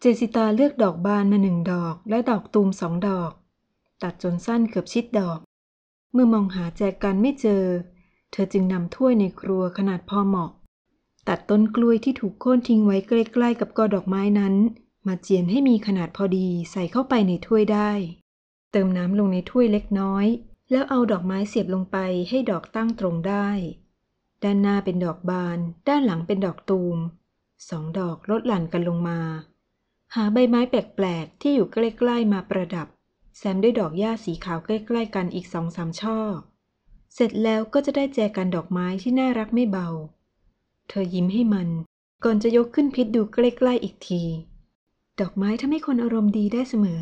[0.00, 3.32] เจสิตาเลือกดอกบานมาหนึ่งดอกและดอกตูมสองดอก
[4.02, 5.38] ตัดจนสั้นเกือบชิดดอก
[6.12, 7.64] เมื่อมองหาแจกันไม่เจอ
[8.32, 10.50] เธอจึงนำถ้วยในครัวขนาดพอเหมาะ
[11.28, 14.54] ตัดต้นกล้วยที่ถูกโค่นทิ้งไว้ใกล้ๆกับกอดอกไม้นั้น
[15.06, 17.90] มาเจียนให้มีขนาดพอดีใส่เข้าไปในถ้วยได้
[18.76, 20.26] เติมน้ำลงในถ้วยเล็กน้อย
[20.70, 23.48] แล้วเอาดอกไม้เสียบลงไปให้ดอกตั้งตรงได้
[24.42, 25.58] ด้านหน้าเป็นดอกบาน
[25.88, 26.98] ด้านหลังเป็นดอกตูม
[27.68, 29.20] สองดอกลดหลั่นกันลงมา
[30.14, 31.76] หาใบไม้แปลกๆ ที่อยู่ใก
[32.08, 32.86] ล้ๆมาประดับ
[33.38, 36.18] แซมด้วยดอกหญ้าสีขาวใกล้ๆกันอีกสองสามช่อ
[37.14, 39.88] เสร็จแล้วก็จะได้แจกันดอกไม้ที่น่ารักไม่เบา
[40.88, 41.68] เธอยิ้มให้มัน
[42.24, 44.22] ก่อนจะยกขึ้นพิษดูใกล้ๆอีกที
[45.20, 47.00] ดอกไม้ทำให้คนอารมณ์ดีได้เสมอ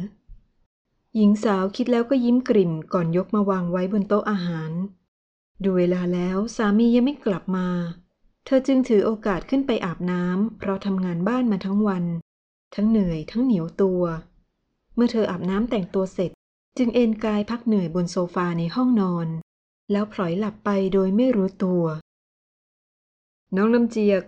[1.17, 4.73] หญิงสาวคิดแล้วก็ยิ้มกริ่มก่อนยกมาวางไว้บนโต๊ะอาหาร
[5.65, 7.69] ดูเวลาแล้วสามียังไม่กลับมา
[8.45, 12.05] เธอจึงถือโอกาสขึ้นไปอาบน้ำเพราะทำงานบ้านมาทั้งวัน
[12.75, 14.03] ทั้งเหนื่อยทั้งเหนียวตัว
[14.95, 16.31] เมื่อเธออาบน้ำแต่งตัวเสร็จ
[16.79, 19.29] จึงเอนกายพักเหนื่อยบนโซฟาในห้องนอน
[19.93, 21.85] แล้วพลอยหลับไปโดยไม่รู้ตัว
[23.57, 24.23] น้องลำเจียก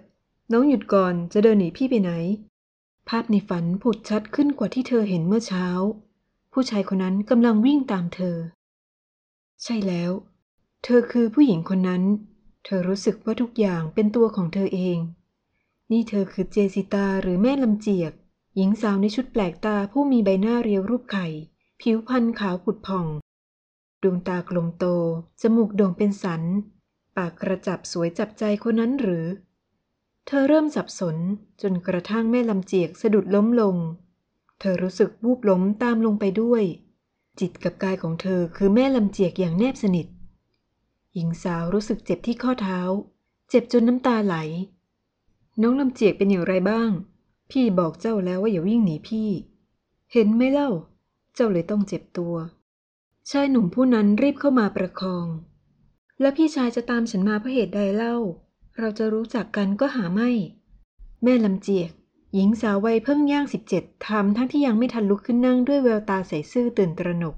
[0.52, 2.12] น้องหยุดก่อนจะเดินหนีพี่ไปไหน
[3.08, 5.66] ภาพในฝันผุดชัดขึ้นกว่าที่เธอเห็นเมื่อเช้า
[6.56, 8.36] ผู้ชายคนนั้นกำลังวิ่งตามเธอ
[9.62, 10.10] ใช่แล้ว
[10.84, 12.02] เธอคือผู้หญิงคนนั้น
[12.64, 14.98] เธอรู้สึกว่าทุกอย่างเป็นตัวของเธอเอง
[15.90, 18.12] นี่เธอคือเจสิตาหรือแม่ลำเจียก
[18.56, 21.26] หญิงสาวในชุดแปลกตาผู้มีใบหน้าเรียวรูปไข่
[21.80, 23.06] ผิวพรรณขาวผุดผ่อง
[24.02, 24.84] ดวงตากลมโต
[25.40, 26.42] จมูกโด่งเป็นสัน
[27.16, 29.26] ปากกระจับสวยจับใจคนนั้นหรือ
[30.26, 31.16] เธอเริ่มสับสน
[31.62, 33.76] จนกระทั่งแม่ลำเจียกสะดุดล้มลง
[34.64, 36.64] ธอรู้สึกวูบล้มตามลงไปด้วย
[37.40, 40.06] จิตกับกายของเธอคือแม่ลำเจียกอย่างแนบสนิท
[41.14, 42.80] หญิงสาวรู้สึกเจ็บที่ข้อเท้า
[43.50, 44.36] เจ็บจนน้ำตาไหล
[45.60, 46.90] น้องลำเจียกเป็นอย่างไรบ้าง
[47.50, 49.28] พี่บอกเจ้าแล้วว่าอย่าวิ่งหนีพี่
[50.12, 50.70] เห็นไหมเล่า
[51.34, 52.34] เจ้าเลยต้องเจ็บตัว
[53.30, 55.26] ชายหนุ่มผู้นั้นรีบเข้ามาประคอง
[56.20, 58.16] แล้วพี่ชายจะตามฉันมาเพราะเหตุใดเล่า
[58.78, 60.30] เราจะรู้จักกันก็หาไม่
[61.22, 61.90] แม่ลำเจียก
[62.36, 67.36] หญิงสาววัยเพิ่งย่างสิบเจ็ดทำทั้งที่ยังไม่ทันลุกขึ้นนั่งด้วยแววตาใสซื่อตื่นตระหนก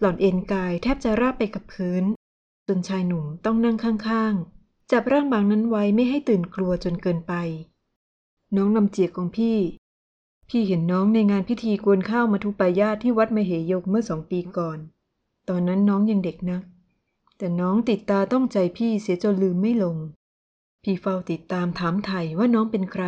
[0.00, 2.04] หล่อนเอ็นกายแทบจะราบไปกับพื้น
[2.68, 7.34] จนชายหนุ่มต้องนั่งข้างๆ จับร่างบางนั้นไว้ไม่ให้ตื่นกลัวจนเกินไป
[8.56, 9.58] น้องลำเจียกของพี่
[10.48, 14.78] พี่เห็นน้องในงานพิธีกวนข้าวมาทุปายาตที่วัดมเหยกเมื่อสองปีก่อน
[15.48, 16.62] ตอนนั้นน้องยังเด็กนัก
[17.38, 19.96] แต่น้องติดตาต้องใจพี่เสียจนลืมไม่ลง
[20.82, 23.06] พี่เฝ้าติดตามถามไถ่ว่าน้องเป็นใคร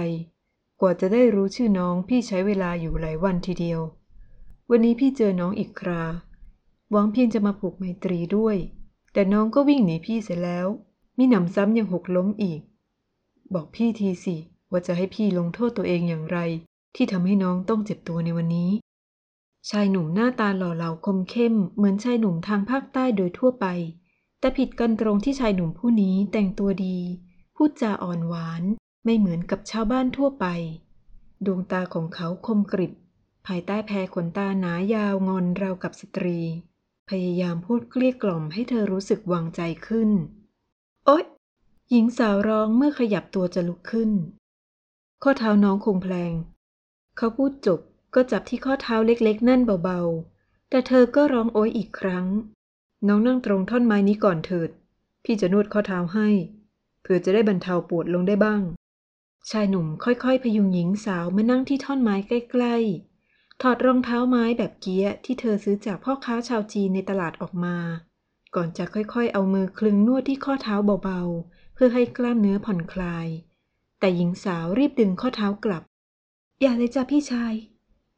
[0.80, 3.80] กว่าจะได้รู้ชื่อน้องพี่ใช้เวลาอยู่หลายวันทีเดียว
[4.70, 6.02] วันนี้พี่เจอน้องอีกครา
[6.90, 8.56] หวังเพียงจะมาผูกไมตรีด้วย
[9.12, 10.66] แต่น้องก็วิ่งหนีพี่เสร็จแล้ว
[11.18, 12.60] มิหนำซ้ำยังหกล้มอีก
[13.54, 14.36] บอกพี่ทีสิ
[14.70, 16.38] ว่าจะให้พี่ลงโทษตัวเองอย่างไร
[16.94, 18.70] ที่ทำให้น้องต้องเจ็บตัวในวันนี้
[19.70, 23.66] ชายหนุ่มหน้าตาหล่อเหลาคมเข้ม เหมือนชายหนุ่มทางภาคใต้โดยทั่วไป
[24.40, 26.98] แต่ผิดกันตรงที่ชายหนุ่มผู้นี้แต่งตัวดี
[27.54, 28.62] พูดจาอ่อนหวาน
[29.04, 30.46] ไม่เหมือนกับชาวบ้านทั่วไป
[31.46, 32.92] ดวงตาของเขาคมกริบ
[33.46, 36.38] ภายใต้แพรขนตาหนายาวงอนราวกับสตรี
[37.10, 40.10] พยายามพูดเกลี้ยกล่อมให้เธอรู้สึกวางใจขึ้น
[41.06, 41.24] โอ๊ย
[41.90, 44.10] หญิงสาวร้องเมื่อขยับตัวจะลุกขึ้น
[45.22, 46.32] ข้อเท้าน้องคงแพลง
[47.16, 47.80] เขาพูดจบ
[48.14, 52.26] ก็จับที่ข้อเท้าเล็กๆ นั่นเบาๆ แต่เธอก็ร้องโอ๊ยอีกครั้ง
[53.08, 54.70] น้องนั่งตรงท่อนไม้นี้ก่อนเถิด
[55.24, 56.28] พี่จะนวดข้อเท้าให้
[57.02, 58.62] เพื่อจะได้บรรเทาปวดลงได้บ้าง
[59.50, 67.76] ชายหนุ่มค่อยๆ พยุงหญิงสาวมานั่งที่ท่อนไม้ใกล้ๆ ถอดรองเท้าไม้แบบเกี้ยที่เธอซื้อจากพ่อค้าชาวจีนในตลาดออกมา
[68.54, 70.74] ก่อนจะค่อยๆ เอามือคลึงนวดที่ข้อเท้า
[71.04, 73.26] เบาๆ เพื่อให้กล้ามเนื้อผ่อนคลาย
[74.00, 75.82] แต่หญิงสาวรีบดึงข้อเท้ากลับ
[76.60, 77.54] อย่าเลยจ้ะพี่ชาย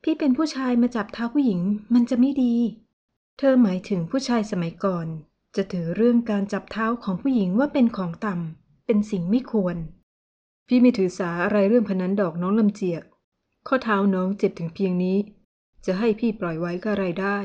[0.03, 1.61] พี่เป็นผู้ชายมาจับเท้าผู้หญิง
[1.95, 2.55] มันจะไม่ดี
[3.39, 5.07] เธอหมายถึงผู้ชายสมัยก่อน
[5.57, 9.77] จะถือเรื่องการจับเท้าของผู้หญิงว่าเป็นของต่ำเป็นสิ่งไม่ควร
[10.75, 13.03] พี่ไม่ถือสาอะไรเรื่องพนันดอกน้องลำเจียก
[13.69, 15.19] ข้อเท้าน้องเจ็บถึงเพียงนี้
[15.87, 17.39] จะให้พี่ปล่อยไว้ก็ไรได้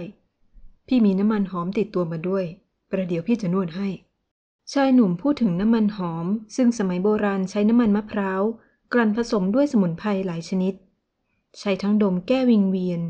[0.88, 2.46] พี่มีน้ำมันหอมติดตัวมาด้วย
[2.92, 3.88] ประเดี๋ยวพี่จะนวดให้
[4.74, 8.42] ชายหนุ่มพูดถึงน้ำมันหอม ซึ่งสมัยโบราณใช้น้ำมันมะพร้าว
[8.94, 10.74] กลั่นผสมด้วยสมุนไพรหลายชนิด
[11.60, 13.02] ใช้ทั้งดมแก้วิงเวียน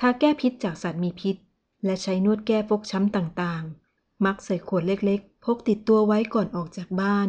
[0.00, 1.36] ทาแก้พิษจากสัตว์มีพิษ
[1.84, 7.28] และใช้นวดแก้ฟกช้ำต่างๆ มักใส่ขวดเล็กๆ พกติดตัวไว้ก่อนออกจากบ้าน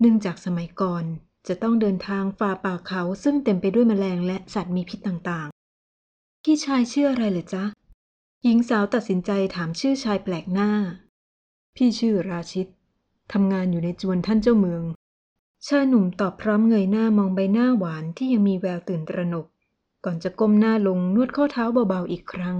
[0.00, 1.06] เนื่องจากสมัยก่อน
[1.48, 7.64] จะต้องเดินทางฝ่าป่าเขาซึ่งเต็มไปด้วยแมลงและสัตว์มีพิษต่างๆ พี่ชายชื่ออะไรเหรอจ๊ะ
[8.42, 10.70] หญิงสาวตัดสินใจถามชื่อชายแปลกหน้า
[11.76, 12.68] พี่ชื่อราชิต
[13.32, 14.82] ทำงานอยู่ในจวนท่านเจ้าเมือง
[15.68, 19.46] ชายหนุ่มตอบพร้อมเงยหน้ามองใบหน้าหวานที่ยังมีแววตื่นตระหนก
[20.04, 22.58] ก่อนจะก้มหน้าลงนวดข้อเท้าเบาๆอีกครั้ง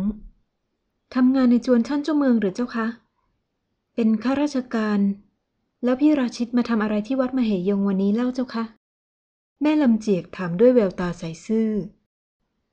[1.15, 2.87] ทำงานในจวนท่านเจ้าเมืองหรือเจ้าคะ
[3.95, 4.99] เป็นข้าราชการ
[5.85, 8.65] แล้วพี่ราชิตมาทำอะไรที่วัดมเหยงวันนี้เล่าเจ้าคะ
[9.63, 11.69] แม่ลำเจียกถามด้วยแววตาใสซื่อ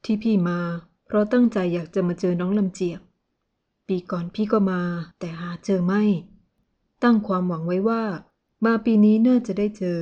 [0.03, 0.59] ที่พี่มา
[1.05, 2.99] เพราะตั้งใจอยากจะมาเจอน้องลำเจียก
[3.87, 4.81] ปีก่อนพี่ก็มา
[5.19, 6.03] แต่หาเจอไม่
[7.03, 8.03] ตั้งความหวังไว้ว่า
[8.65, 9.99] มาปีนี้น่าจะได้เจอ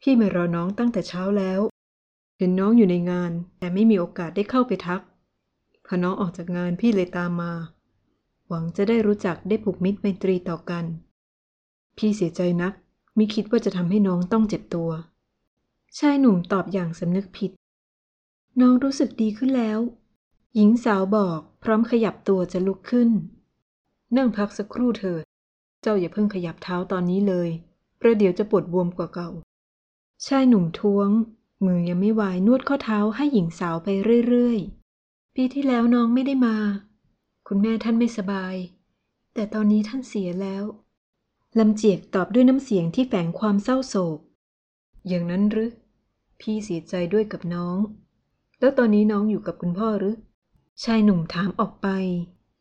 [0.00, 1.60] พี่มารอน้องตั้งแต่เช้าแล้ว
[2.38, 5.02] เห็นน้องอยู่ในงาน แต่ไม่มีโอกาสได้เข้าไปทัก
[5.86, 7.52] พอน้องออกจากงานพี่เลยตามมา
[8.48, 10.84] หวังจะได้รู้จักได้ผูกมิตรไมตรีต่อกัน
[11.96, 12.72] พี่เสียใจนัก
[13.18, 14.90] มิคิดว่าจะทำให้น้องต้องเจ็บตัว
[15.98, 17.50] ชายหนุ่มตอบอย่างสำนึกผิด
[18.60, 19.78] น้องรู้สึกดีขึ้นแล้ว
[20.54, 23.10] หญิงสาวบอกพร้อมขยับตัวจะลุกขึ้น
[24.16, 25.24] นั่งพักสักครู่เถิด
[25.82, 27.48] เจ้าอย่าเพิ่งขยับเท้าตอนนี้เลย
[28.00, 29.30] ประเดี๋ยวจะปวดบวมกว่าเก่า
[30.26, 31.08] ชายหนุ่มท้วง
[31.64, 33.88] มือยังไม่ไหวนวดข้อเท้าให้หญิงสาวไป
[34.28, 36.56] เรื่อยๆ ปีที่แล้วน้องไม่ได้มา
[37.46, 38.54] คุณแม่ท่านไม่สบาย
[39.34, 40.64] แต่ตอนนี้ท่านเสียแล้ว
[41.58, 44.18] ลำเจียกตอบด้วยน้ำเสียงที่แฝงความเศร้าโศก
[45.08, 45.70] อย่างนั้นหรือ
[46.40, 47.78] พี่เสียใจด้วยกับน้อง
[48.60, 50.16] แล้วตอนนี้น้องอยู่กับคุณพ่อหรือ
[50.84, 51.88] ชายหนุ่มถามออกไป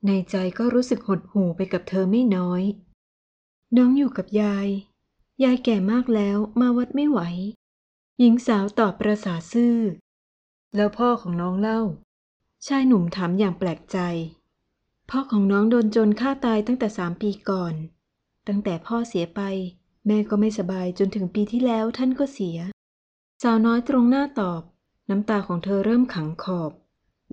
[0.07, 2.63] ในใจก็รู้สึกหดหู่ไปกับเธอไม่น้อย
[3.77, 4.67] น้องอยู่กับยาย
[5.43, 7.19] ยายแก่มากแล้วมาวัดไม่ไหว
[8.19, 9.77] หญิงสาวตอบประสาซื่อ
[10.75, 11.81] แล้วพ่อของน้องเล่า
[12.67, 13.97] ชายหนุ่มถามอย่างแปลกใจ
[15.09, 17.73] พ่อของน้องโดนโจรฆ่าตายตั้งแต่สามปีก่อน
[18.47, 19.41] ตั้งแต่พ่อเสียไป
[20.07, 22.57] แม่ก็ไม่สบายจนถึงปีที่แล้วท่านก็เสีย
[23.43, 24.61] สาวน้อยตรงหน้าตอบ
[25.09, 26.71] น้ำตาของเธอเริ่มขังขอบ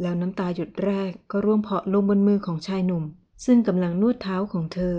[0.00, 3.04] แล้วน้ำตาหยุดแรกก็ร่วงเพาะลงบนมือของชายหนุ่ม
[3.44, 4.98] ซึ่งกำลังนวดเท้าของเธอ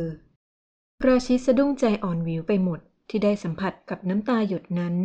[1.06, 4.96] ราชิสะดุ้งใจอ่อนวิวไปหมดที่ได้สัมผัสกับน้ำตาหยดนั้น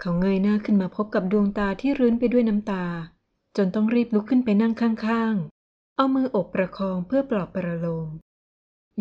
[0.00, 2.84] เขาเงยหน้าขึ้นมาพบกับดวงตาที่รื้นไปด้วยน้ำตา
[3.56, 8.08] จนต้องรีบลุกขึ้นไปนั่งข้างๆ เอามืออบประคองเพื่อปลอบประโลม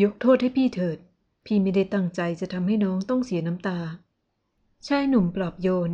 [0.04, 0.98] ยกโทษให้พี่เถิด
[1.46, 3.80] พี่ไม่ได้ตั้งใจจะทำให้น้องต้องเสียน้ำตา
[4.88, 5.92] ชายหนุ่มปลอบโยน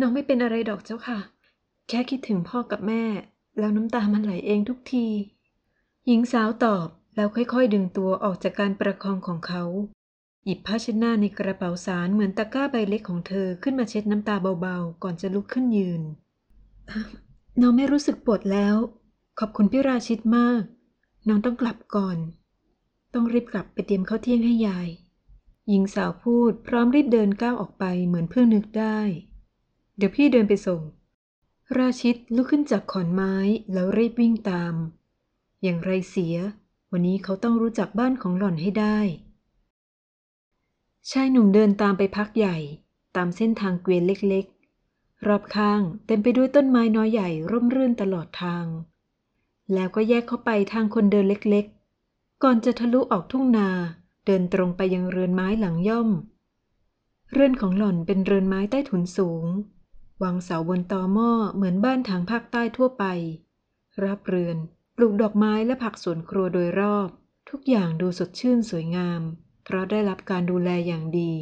[0.00, 1.18] น้องไม่เป็นอะไรดอกเจ้าค่ะ
[1.88, 3.04] แค่คิดถึงพ่อกับแม่
[3.58, 5.06] แล้วน้ำตามันไหลเองทุกที
[6.06, 9.64] หญิงสาวตอบแล้วค่อยๆ ดึงตัวออกจากการประคองของเขา
[10.44, 16.02] หยิบผ้าเช็ดหน้าในกระเป๋าสารเหมือนตะกร้าใบเล็กของเธอขึ้นมาเช็ดน้ำตาเบาๆ ก่อนจะลุกขึ้นยืน
[17.60, 18.76] น้องไม่รู้สึกปวดแล้ว
[19.38, 20.62] ขอบคุณพี่ราชิตมาก
[21.28, 22.18] น้องต้องกลับก่อน
[23.14, 24.88] ต้องรีบกลับไปเตรียมข้าวเที่ยงให้ยาย
[25.68, 28.98] หญิงสาวพูดพร้อมรีบเดินก้าวออกไปเหมือนเพิ่งนึกได้
[29.96, 30.80] เดี๋ยวพี่เดินไปส่ง
[31.78, 33.34] ราชิตลุกขึ้นจากขอนไม้
[33.72, 34.74] แล้วรีบวิ่งตาม
[35.62, 36.36] อย่างไรเสีย
[36.92, 38.98] วันนี้เขาต้องรู้จักบ้านของหล่อนให้ได้
[41.10, 42.56] ชายหนุ่มเดินตามไปพักใหญ่
[43.16, 48.66] ตามเส้นทางเกวียนเล็กๆ รอบข้างเต็มไปด้วยต้นไม้น้อยใหญ่ร่มรื่นตลอดทาง
[49.72, 51.73] แล้วก็แยกเข้าไปทางคนเดินเล็กๆ
[52.46, 53.68] ก่อนจะทะลุออกทุ่งนา
[54.26, 56.08] เดินตรงไปยังเรือนไม้หลังย่อม
[57.32, 59.44] เรือนของหล่อนเป็นเรือนไม้ใต้ถุนสูง
[60.22, 63.04] วางเสาบนตอหม้อเหมือนบ้านทางภาคใต้ทั่วไป
[64.04, 64.56] รับเรือน
[64.96, 67.08] ปลูกดอกไม้และผักสวนครัวโดยรอบ
[67.50, 69.20] ทุกอย่างดูสดชื่นสวยงาม
[69.64, 71.34] เพราะได้รับการดูแลอย่างดี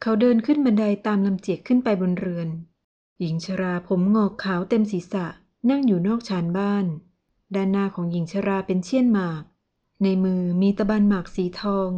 [0.00, 2.48] เขาเดินขึ้นบันไดตามลำเจียกขึ้นไปบนเรือน
[3.20, 5.26] หญิงชราผมงอกขาวเต็มศีรษะ
[5.70, 6.86] นั่งอยู่นอกชานบ้าน
[7.54, 9.44] ด้านหน้าของหญิงชราเป็นเชี่ยนหมาก
[10.02, 11.90] ในมือมีตะบันหมากสีทอง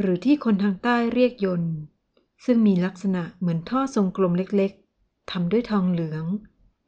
[0.00, 1.74] หรือที่คนทางใต้เรียกยนต์
[2.44, 6.24] ซึ่งมีลักษณะเหมือนท่อทรงกลมเล็กๆทำด้วยทองเหลือง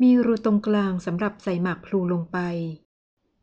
[0.03, 2.39] มีรูตรงกลางสำหรับใส่หมากพลูลงไป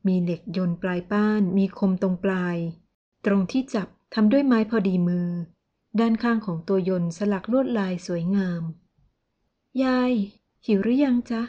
[0.07, 2.57] มีเหล็กยนต์ปลายป้านมีคมตรงปลาย
[3.25, 5.29] ตรงที่จับทำด้วยไม้พอดีมือ
[5.99, 8.61] ด้านข้างของตัวยนต์สลักลวดลายสวยงาม
[9.83, 10.13] ยาย
[10.65, 11.41] หิวหรือยังจ๊ะ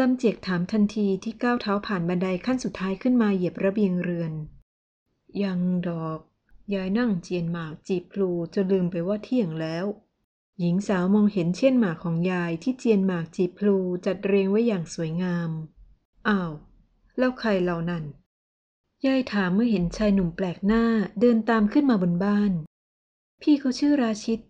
[0.00, 4.32] ลำเจียกถามทันทีที่ก้าวเท้าผ่านบันไดขั้นสุดท้ายขึ้นมาเหยียบระเบียงเรือน
[5.44, 6.18] ยังดอก
[6.74, 9.86] ยายนั่งเจียนหมากจีบพลูจนลืมไปว่าเที่ยงแล้ว
[10.60, 15.50] หญิงสาวมองเห็นเช่นหมากของยายที่เจียนหมากจีบพลูจัดเรียงไว้อย่างสวยงาม
[16.28, 16.52] อ้าว
[17.18, 18.04] แล้วใครเหล่านั้น
[19.06, 20.84] ยายถามเมื่อเห็นชายหนุ่มแปลกหน้า
[21.20, 22.52] เดินตามขึ้นมาบนบ้าน
[23.42, 24.40] พี่เขาชื่อราชิต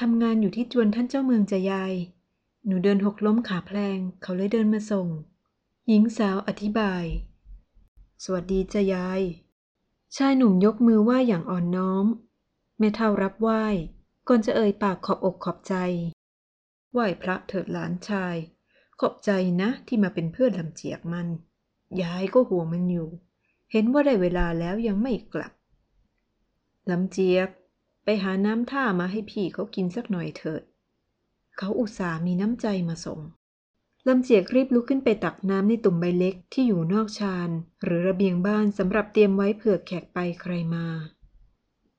[0.00, 1.94] ทำงานอยู่ที่จวนท่านเจ้าเมืองจะยาย
[2.66, 5.08] หนูเดินหกล้มขาแพลง เขาเลยเดินมาส่ง
[5.88, 7.04] หญิงสาวอธิบาย
[8.24, 9.20] สวัสดีจะยาย
[10.16, 12.06] ชายหนุ่มยกมือไหว้อย่างอ่อนน้อม
[12.78, 13.64] แม่เท่ารับไหว้
[14.28, 15.74] ก่อนจะเอ่ยปากขอบอกขอบใจ
[16.92, 18.36] ไหว้พระเถิดหลานชาย
[19.00, 21.28] ขอบใจนะที่มาเป็นเพื่อนลำเจียกมัน
[22.02, 23.08] ยายก็ห่วงมันอยู่
[23.72, 25.52] เห็นว่าได้เวลาแล้วยังไม่กลับ
[26.90, 27.48] ลำเจียก
[28.04, 30.62] ไปหาน้ำท่ามาให้พี่เขากินสักหน่อยเถิด
[31.58, 33.20] เขาอุตส่าห์มีน้ำใจมาส่ง
[34.08, 37.50] ลำเจียกรีบลุกขึ้นไปตักน้ำในตุ่มใบเล็กที่อยู่นอกชาน
[37.84, 40.86] หรือระเบียงบ้านสำหรับเตรียมไว้เผื่อแขกไปใครมา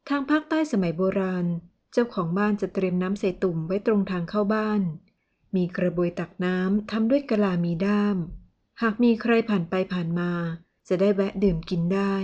[0.09, 1.45] ทางภาคใต้สมัยโบราณ
[1.93, 4.81] เจ้าของบ้านจะเตรียมน้ำใส่ตุ่มไว้ตรงทางเข้าบ้าน
[5.55, 8.17] มีกระบวยตักน้ำทำด้วยกะลามีด้าม
[8.81, 10.31] หากมีใครผ่านไปผ่านมา
[10.87, 12.15] จะได้แวะดื่มกินได้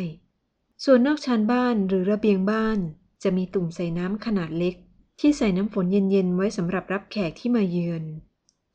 [0.84, 2.78] ส่วนนอกชานบ้านหรือระเบียงบ้าน
[3.24, 4.76] จะมีตุ่มใส่น้ำขนาดเล็ก
[5.20, 8.04] ที่ใส่น้ำฝนเย็นๆไว้สำหรับรับแขกที่มาเยือน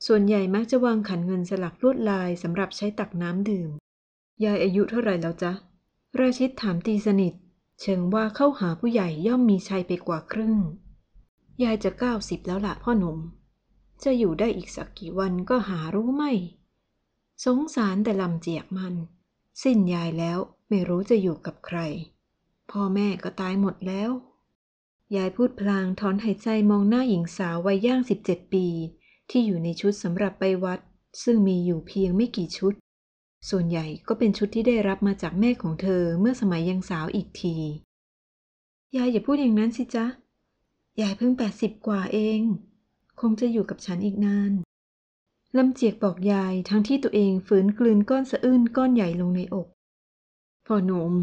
[0.06, 3.70] ส่วนใหญ่มักจะวางขันเงินสลักลวดลายสำหรับใช้ตักน้ำดื่ม
[4.44, 5.52] ยายอายุเท่าไรแล้วจ๊ะ
[6.20, 7.34] ราชิตถามตีสนิท
[7.80, 10.56] เชิงว่าเข้าหาผู้ใหญ่ย่อมมีชัยไปกว่าครึ่ง
[11.62, 13.18] ยายจะเก้าสิบแล้วละพ่อหนุ่ม
[14.04, 16.32] จะอยู่ได้อีกสักกี่วันก็หารู้ไม่
[17.44, 18.94] สงสารแต่ลำเจียกมัน
[19.62, 21.78] สิ้นยายแล้วไม่รู้จะอยู่กับใคร
[22.70, 24.10] พ่อแม่ก็ตายหมดแล้ว
[25.16, 28.66] ยายพูดพลางถอนหายใจมองหน้าหญิงสาววัยย่างสิบเจ็ดปี
[29.30, 30.80] ที่อยู่ในชุดสำหรับไปวัด
[31.22, 32.74] ซึ่งมีอยู่เพียงไม่กี่ชุด
[33.50, 37.56] ส่วนใหญ่ก็เป็นชุดที่ได้รับมาจากแม่ของเธอเมื่อสมัยยังสาวอีกที
[38.96, 40.06] ยายอย่าพูดอย่างนั้นสิจ๊ะ
[41.00, 42.40] ยายเพิ่งแปดสิบกว่าเอง
[43.20, 44.52] คงจะอยู่กับฉันอีกนาน
[45.56, 49.68] ลำเจียกบอกยายทั้งที่ตัวเองฝืนกลืนก้อนสะอื้นก้อนใหญ่ลงในอก
[50.66, 51.14] พ่อหนุ่ม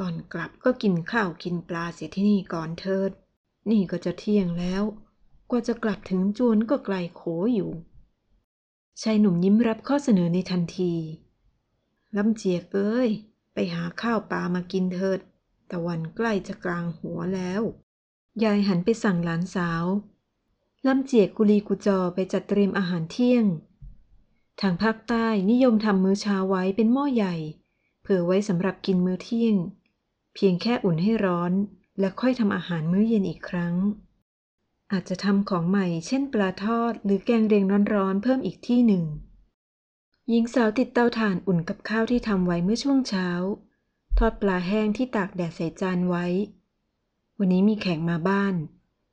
[0.00, 3.10] ก่อนกลับก็กินข้าวกินปลาเสียที่นี่ก่อนเถิด
[3.70, 4.82] นี่ก็จะเที่ยงแล้ว
[5.50, 7.22] กว่าจะกลับถึงจวนก็ไกลโข
[7.54, 7.70] อยู่
[9.02, 10.94] ชายหนุ่มยิ้มรับข้อเสนอในทันที
[12.16, 13.10] ลำเจียกเอ้ย
[13.54, 15.20] ไปหาข้าวปลามากินเถิด
[15.70, 17.62] ตะวันใกล้จะกลางหัวแล้ว
[18.44, 19.84] ยายหันไปสั่งหลานสาว
[20.86, 23.44] ลำเจียกกุลีกุจอไปจัดเตรียมอาหารเที่ยง
[24.60, 27.36] ทางภาคใต้นิยมทำมื้อเช้าไว้เป็นหม้อใหญ่
[28.02, 29.56] เผื่อไว้สำหรับกินมื้อเที่ยง
[30.34, 31.52] เพียงแค่อุ่นให้ร้อน
[32.00, 33.74] และค่อยทำอาหารมื้อเย็นอีกครั้ง
[34.92, 39.04] อาจจะทำของใหม่เช่นปลาทอด หรือแกงเรียงร้อนๆ เพิ่มอีกที่หนึ่ง
[40.28, 43.28] หญิงสาวติดเตาถ่านอุ่นกับข้าวที่ทำไว้เมื่อช่วงเช้า
[44.18, 46.26] ทอดปลาแห้งที่ตากแดดใส่จานไว้
[47.38, 48.54] วันนี้มีแขกมาบ้าน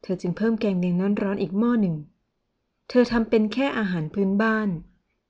[0.02, 1.96] เธอจึงเพิ่มแกงเลียงร้อนๆอีกหม้อหนึ่ง
[2.90, 4.70] เธอทำเป็นแค่อาหารพื้นบ้าน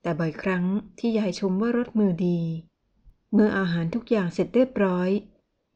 [0.01, 0.65] แต่บ่อยครั้ง
[0.99, 2.39] ที่ยายชมว่ารสมือดี
[3.33, 5.09] เมื่ออาหารทุกอย่างเสร็จเรียบร้อย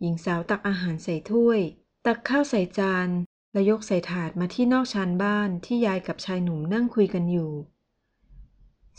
[0.02, 1.60] หญิงสาวตักอาหารใส่ถ้วย
[2.06, 3.10] ตักข้าวใส่จาน
[3.54, 7.52] และยกใส่ถาดมาที่นอกชานบ้านที่ยายกับชายหนุ่มนั่งคุยกันอยู่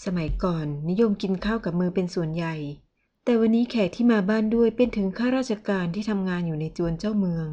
[0.05, 2.55] สมัยก่อนนิยมกินข้าวกับมือเป็นส่วนใหญ่
[3.25, 7.49] แต่วันนี้แขกที่มาบ้านด้วยเป็นถึงข้าราชการที่ทำงานอยู่ในจวนเจ้าเมือง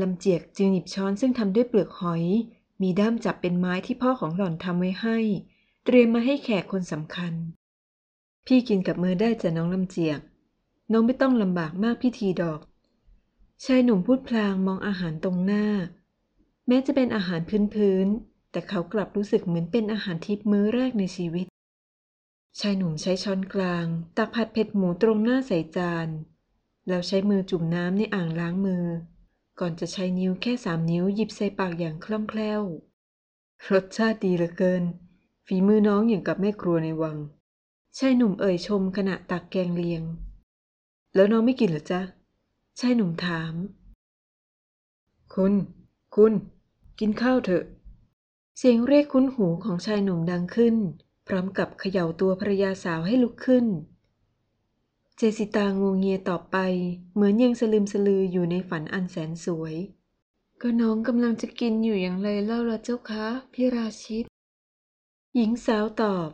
[0.00, 2.24] ลำเจียกจึงหยิบช้อนซึ่งทำด้วยเปลือกหอย
[2.82, 5.18] มีด้ามจับเป็นไม้ที่พ่อของหล่อนทำไว้ให้
[5.84, 7.32] เตรียมมาให้แขกคนสำคัญ
[8.46, 10.20] พี่กินกับมือได้จ้ะน้องลำเจียก
[10.92, 12.60] น้องไม่ต้องลำบากมากพิธีดอก
[13.64, 15.66] ชายหนุ่มพูดพลางมองอาหารตรงหน้า
[16.68, 17.40] แม้จะเป็นอาหาร
[17.74, 21.46] พื้นๆ แต่เขากลับรู้สึกเหมือนเป็นอาหารทิพมื้อแรกในชีวิต
[22.60, 26.08] ชายหนุ่มใช้ช้อนกลาง ตักผัดเผ็ดหมูตรงหน้าใส่จาน
[26.88, 28.84] แล้วใช้มือจุ่มน้ำในอ่างล้างมือ
[29.60, 32.62] ก่อนจะใช้นิ้วแค่สามนิ้วหยิบใส่ปากอย่างคล่องแคล่ว
[33.72, 34.84] รสชาติดีเหลือเกิน
[35.46, 37.18] ฝีมือน้องอย่างกับแม่ครัวในวัง
[37.98, 40.02] ชายหนุ่มเอ่ยชมขณะตักแกงเลียง
[41.14, 42.00] แล้วน้องไม่กินหรอจ๊ะ
[42.80, 43.54] ชายหนุ่มถาม
[45.34, 45.52] คุณ
[46.14, 46.32] คุณ
[46.98, 47.64] กินข้าวเถอะ
[48.58, 50.76] เสียงเรียกคุ้นหูของชายหนุ่มดังขึ้น
[51.26, 53.66] พร้อมกับเขย่าตัวภรรยาสาวให้ลุกขึ้น
[55.16, 56.56] เจสิตางงเงียตอบไป
[57.14, 59.74] เหมือนยังสลืมสลืออยู่ในฝันอันแสนสวย
[60.62, 64.24] ก็น้องกำลังจะกินอยู่อย่างไรเล่าละเจ้าคะพี่ราชิต
[65.34, 66.30] หญิงสาวตอบ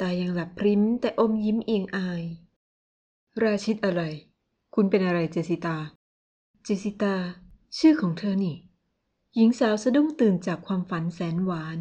[0.00, 2.22] ตายังหลับพริ้มแต่อมยิ้มเอียงอาย
[3.42, 4.02] ราชิตอะไร
[4.74, 5.76] คุณเป็นอะไรเจสิตา
[6.64, 7.14] เจสิตา
[7.78, 8.56] ชื่อของเธอนี่
[9.36, 11.78] หญิงสาวสะดุ้งตื่นจากความฝันแสนหวาน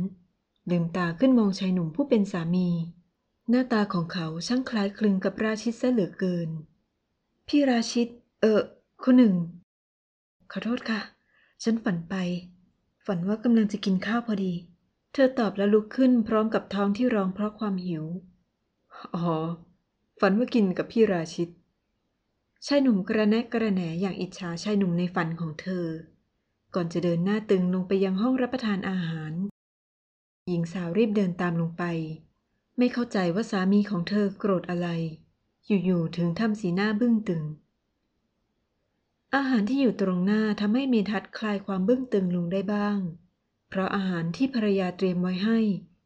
[0.69, 2.69] ลืมตาขึ้นมองชายหนุ่มผู้เป็นสามี
[3.49, 6.49] หน้าตาของเขาช่างคล้ายคลึงกับราชิตซะเหลือเกิน
[7.47, 8.07] พี่ราชิต
[8.41, 8.61] เออ
[9.03, 9.35] คนหนึ่ง
[10.51, 11.01] ขอโทษค่ะ
[11.63, 12.15] ฉันฝันไป
[13.05, 14.53] ฝันว่ากำลังจะกินข้าวพอดี
[15.13, 18.05] เธอตอบแล้วลุกขึ้นพร้อมกับท้องที่ร้องเพราะความหิว
[19.15, 19.27] อ๋อ
[20.19, 21.49] ฝันว่ากินกับพี่ราชิต
[22.67, 25.85] ชายหนุ่มกระแนกกระแหนอย่างอิจฉาชายหนุ่มในฝันของเธอ
[26.79, 29.33] ก่อนจะเดินหน้าตึงลงไปยังห้องรับประทานอาหาร
[30.47, 31.83] หญิงสาวรีบเดินตามลงไป
[32.77, 34.87] ไม่เข้าใจว่าสามีของเธอโกรธอะไร
[35.67, 37.43] อยู่ๆถึงทำสีหน้าบึ้งตึง
[39.35, 42.99] อาหารที่อยู่ตรงหน้าทำให้เมทัศคลายความบึ้งตึงลงได้บ้าง
[43.69, 45.59] เพราะอาหารที่ภรรยาเตรียมไว้ให้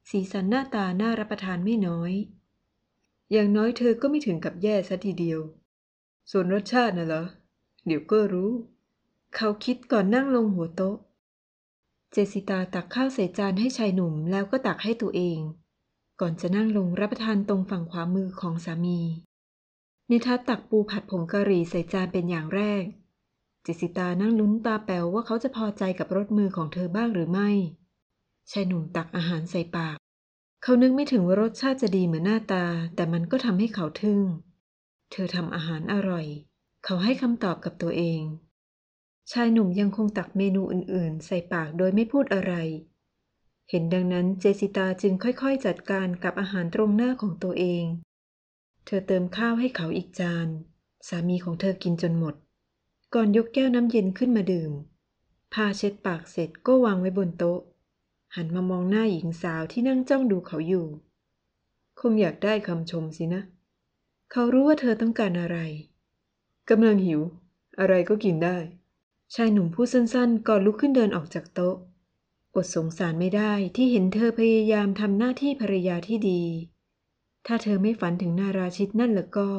[0.10, 2.12] สีสันหน้าตาน่ารับประทานไม่น้อย
[3.32, 5.40] อย่างน้อยเธอก็ไม่ถึงกับแย่ซะทีเดียว
[6.32, 7.26] ส่วนรสชาติน่ะเหรอ
[7.86, 8.52] เดี๋ยวก็รู้
[9.36, 10.98] เขาคิดก่อนนั่งลงหัวโต๊ะ
[12.12, 15.40] เจสิตาตักข้าวใส่จานให้ชายหนุ่มแล้วก็ตักให้ตัวเอง
[16.22, 19.00] ก่อนจะนั่งลงรับประทานตรงฝั่งขวามือของสามี
[20.10, 22.84] นิทัศตักปูผัดผงกะหรี่ใส่จานเป็นอย่างแรก
[23.64, 27.50] เจสิตานั่งลุ้นตาแป๋วว่าเขาจะพอใจกับรสมือของเธอบ้างหรือไม่
[28.52, 29.98] ชายหนุ่มตักอาหารใส่ปาก
[30.64, 32.66] เขานึกไม่ถึงว่ารสชาติจะดีเหมือนหน้าตา
[32.96, 34.22] แต่มันก็ทำให้เขาทึ่ง
[35.12, 36.26] เธอทำอาหารอร่อย
[36.86, 38.22] เขาให้คำตอบกับตัวเอง
[39.32, 42.54] ชายหนุ่มยังคงตักเมนูอื่นๆ ใส่ปากโดยไม่พูดอะไร
[43.70, 47.84] เห็นดังนั้นเจสิตาจึงค่อยๆจัดการกับอาหารตรงหน้าของตัวเอง
[48.86, 50.48] เธอเติมข้าวให้เขาอีกจาน
[51.08, 52.36] สามีของเธอกินจนหมด
[53.14, 54.72] ก่อนยกแก้วน้ำเย็นขึ้นมาดื่ม
[55.54, 57.60] พาเช็ดปากเสร็จก็วางไว้บนโต๊ะ
[58.36, 60.88] หันมามองหน้าหญิงสาวที่นั่งจ้องดูเขาอยู่
[62.00, 63.42] คงอยากได้คำชมสินะ
[64.32, 65.58] เขารู้ว่าเธอต้องการอะไร
[66.70, 67.22] กำลังหิว
[67.80, 68.58] อะไรก็กินได้
[69.36, 71.76] ชายหนุ่มพูดสั้นๆ ก่อนลุกขึ้นเดินออกจากโต๊ะ
[72.56, 76.44] อดสงสารไม่ได้ที่เห็นเธอพยายามทำหน้าที่ภรรยาที่ดี
[77.46, 79.50] ถ้าเธอไม่ฝันถึงนาราชิตนั่นแล้วก็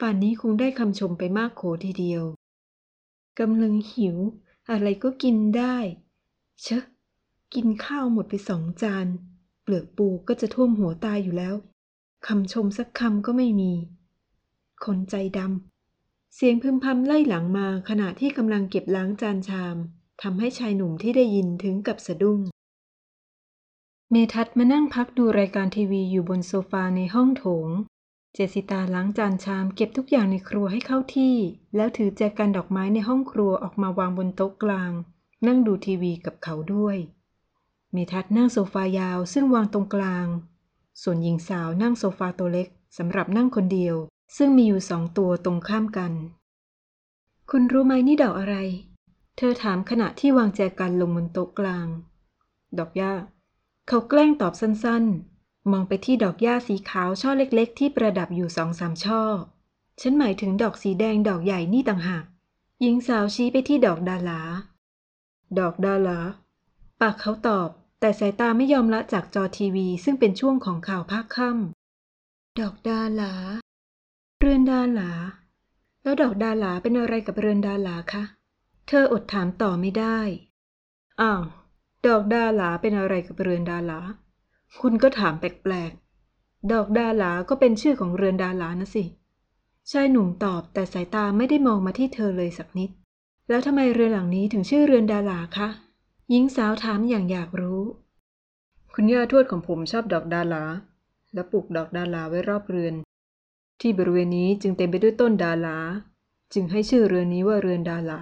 [0.00, 2.22] ป่านนี้คงได้คำชมไปมากโขทีเดียว
[3.40, 4.16] กำลังหิว
[4.70, 5.76] อะไรก็กินได้
[6.62, 6.84] เชอะ
[7.54, 9.06] กินข้าวหมดไปสองจาน
[9.62, 11.54] เปลือกปูก็จะท่วมหัวตายอยู่แล้ว
[12.26, 13.72] คำชมสักคำก็ไม่มี
[14.84, 15.77] คนใจดำ
[16.40, 19.76] เสียงพึมพำไล่หลังมาขณะที่กำลังเก็บล้างจานชาม
[20.22, 22.40] ทำให้ชายหนุ่มที่ได้ยินถึงกับสะดุ้ง
[24.10, 27.68] เมทัศมานั่งพักดูรายการทีวีอยู่บนโซฟาในห้องโถง
[28.34, 31.36] เจสิตาล้างจานชามเก็บทุกอย่างในครัวให้เข้าที่
[31.76, 34.92] แล้วถือแจกันดอกไม้ในห้องครัวออกมาวางบนโต๊ะกลาง
[35.46, 36.96] นั่งดูทีวีกับเขาด้วย
[37.92, 40.26] เมทัศนั่งโซฟายาวซึ่งวางตรงกลาง
[41.02, 42.68] ส่วนหญิงสาวนั่งโซฟาตัวเล็ก
[42.98, 43.96] สำหรับนั่งคนเดียว
[44.36, 46.12] ซึ่งมีอยู่สองตัวตรงข้ามกัน
[47.50, 48.56] คุณรู้ไหมนี่ดอกอะไร
[49.36, 51.86] เธอถามขณะที่วางแจกันลงบนโต๊ะกลาง
[52.78, 53.12] ดอกหญ้า
[53.88, 59.22] เขาแกล้งตอบสั้นๆ มองไปที่ดอกหญ้าสีขาวช่อเล็กๆ ที่ประดับอยู่สองสามช่อ
[60.00, 62.24] ฉันหมายถึงดอกสีแดงดอกใหญ่นี่ต่างหาก
[62.80, 64.40] หญิงสาวชี้ไปที่ดอกดาลา
[65.58, 66.20] ดอกดาลา
[67.00, 67.68] ปากเขาตอบ
[68.00, 73.32] แต่สายตาไม่ยอมละจากจอทีวีซึ่งเป็นช่วงของข่าวภาคค่ำดอกดาลา
[74.42, 75.10] เรือนดาลา
[76.02, 78.22] แล้วดอกดาลาเป็นอะไรกับเรือนดาลาคะ
[78.88, 80.18] เธออดถามต่อไม่ได้
[81.20, 81.42] อ้าว
[82.06, 84.00] ดอกดาลาเป็นอะไรกับเรือนดาลา
[84.80, 89.04] คุณก็ถามแปลกๆ ดอกดาลาก็เป็นชื่อของเรือนดาลานะสิ
[89.90, 92.90] ชายหนุ่มตอบแต่สายตาไม่ได้มองมาที่เธอเลยสักนิด
[93.48, 95.68] แล้วทำไมเรือนหลังนี้ถึงชื่อเรือนดาลาคะ
[96.30, 97.82] หญิงสาวถามอย่างอยากรู้
[98.94, 100.64] คุณย่าทวดของผมชอบดอกดาลา
[101.34, 102.96] และปลูกดอกดาลาไว้รอบเรือน
[103.80, 105.78] ที่บริเวณนี้จึงเต็มไปด้วยต้นดาลา
[106.54, 108.20] จึงให้ชื่อเรือนนี้ว่าเรือนดาลา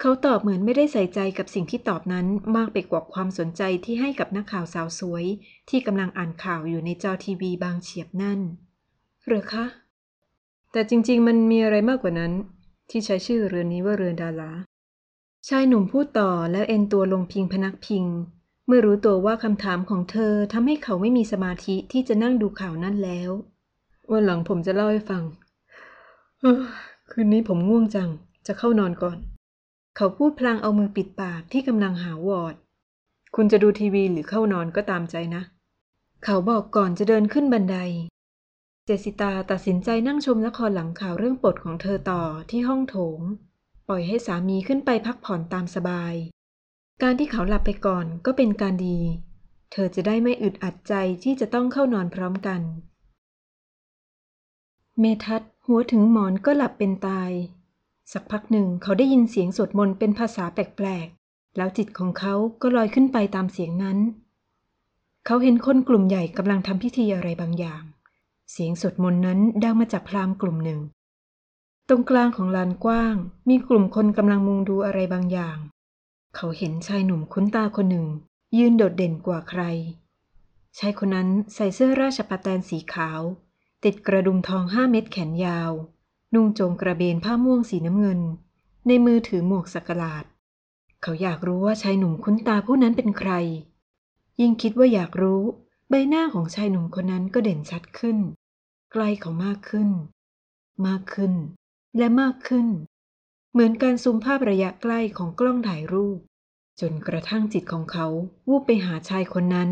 [0.00, 5.24] เขาตอบเหมือนไม่ได้ใส่ใจกับสิ่งที่ตอบนั้นมากไปกว่าความสนใจที่ให้กับนักข่าวสาวสวย
[5.70, 8.40] ที่กำลังอ่านข่าวอยู่ในจอทีวีบางเฉียบนั่น
[9.26, 9.64] หรือคะ
[10.72, 12.32] แต่จริงๆ มันมีอะไรมากกว่านั้น
[12.90, 14.52] ที่ใช้ชื่อเรือนนี้ว่าเรือนดาลา
[15.48, 18.04] ชายหนุ่มพูดต่อแล้วเอ็นตัวลงพิงพนักพิง
[18.66, 23.30] เมื่อรู้ตัวว่าคำถามของเธอทำให้เขาไม่มีสมาธิที่จะนั่งดูข่าวนั่นแล้ว
[24.12, 25.22] วันหลังผมจะเล่าให้ฟัง
[27.10, 28.10] คืนนี้ผมง่วงจัง
[28.46, 29.18] จะเข้านอนก่อน
[29.96, 32.54] เขาพูดพลางเอามือปิดปากที่กำลังหาวอด
[33.36, 35.42] คุณจะดูทีวีหรือเข้านอนก็ตามใจนะ
[36.24, 37.76] เขาบอกก่อนจะเดินขึ้นบันได
[38.86, 43.20] เจสิตาตัดสินใจนั่งชมละครหลังข่าวเรื่องปรดของเธอต่อที่ห้องโถง
[43.88, 46.14] ปล่อยให้สามีขึ้นไปพักผ่อนตามสบาย
[47.02, 48.98] การที่เขาหลับไปก่อนก็เป็นการดี
[49.72, 50.94] เธอจะได้ไม่อึดอัดใจ
[51.24, 52.60] ที่จะต้องเข้านอนพร้อมกัน
[55.00, 57.30] เมทัศน์หัวถึงหมอนก็หลับเป็นตาย
[58.12, 63.98] สักพักหนึ่งเขาได้ยินเสียงสวดมนต์เป็นภาษาแปลกๆ แล้วจิตของเขาก็ลอยขึ้นไปตามเสียงนั้น
[65.26, 67.82] เขาเห็นคนกลุ่มใหญ่กำลังทำพิธีอะไรบางอย่าง
[68.52, 70.80] เสียงสวดมนต์นั้นดังมาจากพราหมณ์กลุ่มหนึ่ง
[71.88, 73.16] ตรงกลางของลานกว้าง
[73.48, 75.58] มีกลุ่มคนกำลังมุงดูอะไรบางอย่าง
[76.36, 78.06] เขาเห็นชายหนุ่มคุ้นตาคนหนึ่ง
[78.56, 79.62] ยืนโดดเด่นกว่าใคร
[80.78, 83.20] ชายคนนั้นใส่เสื้อราชปะแตนสีขาว
[83.84, 85.72] ติดกระดุมทองห้าเม็ดแขนยาว
[86.34, 88.20] นุ่งโจงกระเบนผ้าม่วงสีน้ำเงิน
[88.86, 90.24] ในมือถือหมวกสักหลาด
[91.02, 93.32] เขาอยากรู้ว่าชายหนุ่มคุ้นตาผู้นั้นเป็นใคร
[94.40, 95.42] ยิ่งคิดว่าอยากรู้
[95.88, 98.18] ใบหน้าของชายหนุ่มคนนั้นก็เด่นชัดขึ้น
[98.92, 99.88] ใกล้เขามากขึ้น
[100.86, 101.32] มากขึ้น
[101.98, 102.66] และมากขึ้น
[103.52, 106.18] เหมือนการซูมภาพระยะใกล้ของกล้องถ่ายรูป
[106.80, 108.06] จนกระทั่งจิตของเขา
[108.48, 109.70] วูบไปหาชายคนนั้น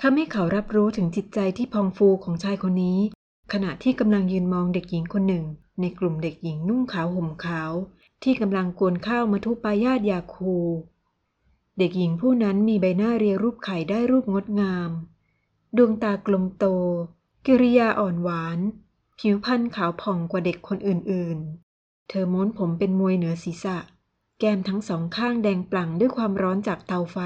[0.00, 3.00] ทำให้เขารับรู้ถึงจิตใจที่พองฟูของชายคนนี้
[3.52, 5.44] ขณะที่กำลังยืนมองเด็กหญิงคนหนึ่ง
[5.80, 7.72] ในกลุ่มเด็กหญิงนุ่งขาวห่มขาว
[8.22, 10.56] ที่กำลังกวนข้าวมาทุปายาตยาคู
[11.78, 14.90] เด็กหญิงผู้นั้นมีใบหน้าเรียรูปไข่ได้รูปงดงาม
[15.76, 16.64] ดวงตากลมโต
[17.46, 18.58] กิริยาอ่อนหวาน
[19.18, 23.78] ผิวพรรณขาวผ่องกว่าเด็กคนอื่นๆ เธอม้วนผมเป็นมวยเหนือศีรษะ
[24.38, 27.18] แก้มทั้งสองข้างแดงปลั่งด้วยความร้อนจากเตาไฟ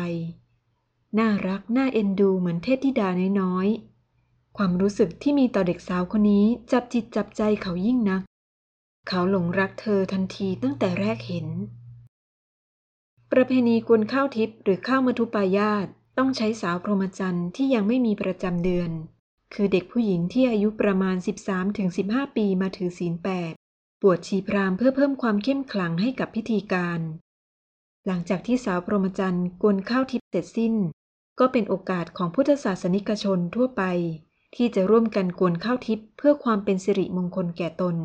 [1.19, 3.09] น่ารักน่าเอ็นดูเหมือนเทพธิดา
[3.41, 8.23] น้อยๆ ความรู้สึกที่มีต่อเด็กสาวคนนี้จับจิตจับใจเขายิ่งนัก
[9.09, 11.47] เขาหลงรักเธอทันทีตั้งแต่แรกเห็น
[13.33, 15.87] ประเพณีกวนข้าวทิพย์หรือข้าวมทุปายาต
[16.19, 18.91] ต้องใช้สาวพรหมจรรย์ที่ยังไม่มีประจำเดือน
[19.55, 21.17] คือเด็กผู้หญิงที่อายุประมาณ
[21.77, 23.53] 13-15 ปีมาถือศีลแปด
[24.03, 27.01] บวชชีพรามเพื่อเพิ่มความเข้มขลังให้กับพิธีการ
[28.07, 30.75] หลังจากที่สาวพรหมจรรย์กวนข้าวทิพย์เสร็จสิ้น
[31.39, 33.83] ก็เป็นโอกาสของพุทธศาสนิกชนทั่วไป
[34.55, 37.97] ที่จะร่วมกันกวนข้าวทิพย์เพื่อความเป็นสิริมงคลแก่ตน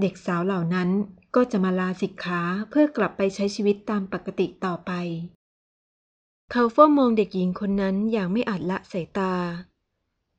[0.00, 0.88] เด็กสาวเหล่านั้น
[1.34, 2.40] ก็จะมาลาสิกขา
[2.70, 4.92] เพื่อกลับไปใช้ชีวิตตามปกติต่อไป
[6.50, 9.34] เขาเฝ้ามองเด็กหญิงคนนั้นอย่างไม่อาจละสายตา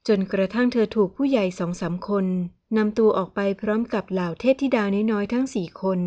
[0.07, 2.25] จนกระทั่งเธอถูกผู้ใหญ่สองสามคน
[2.77, 5.99] นำตัวออกไปพร้อมกับเหล่าเทพธิดาน้อยๆทั้งสี่คน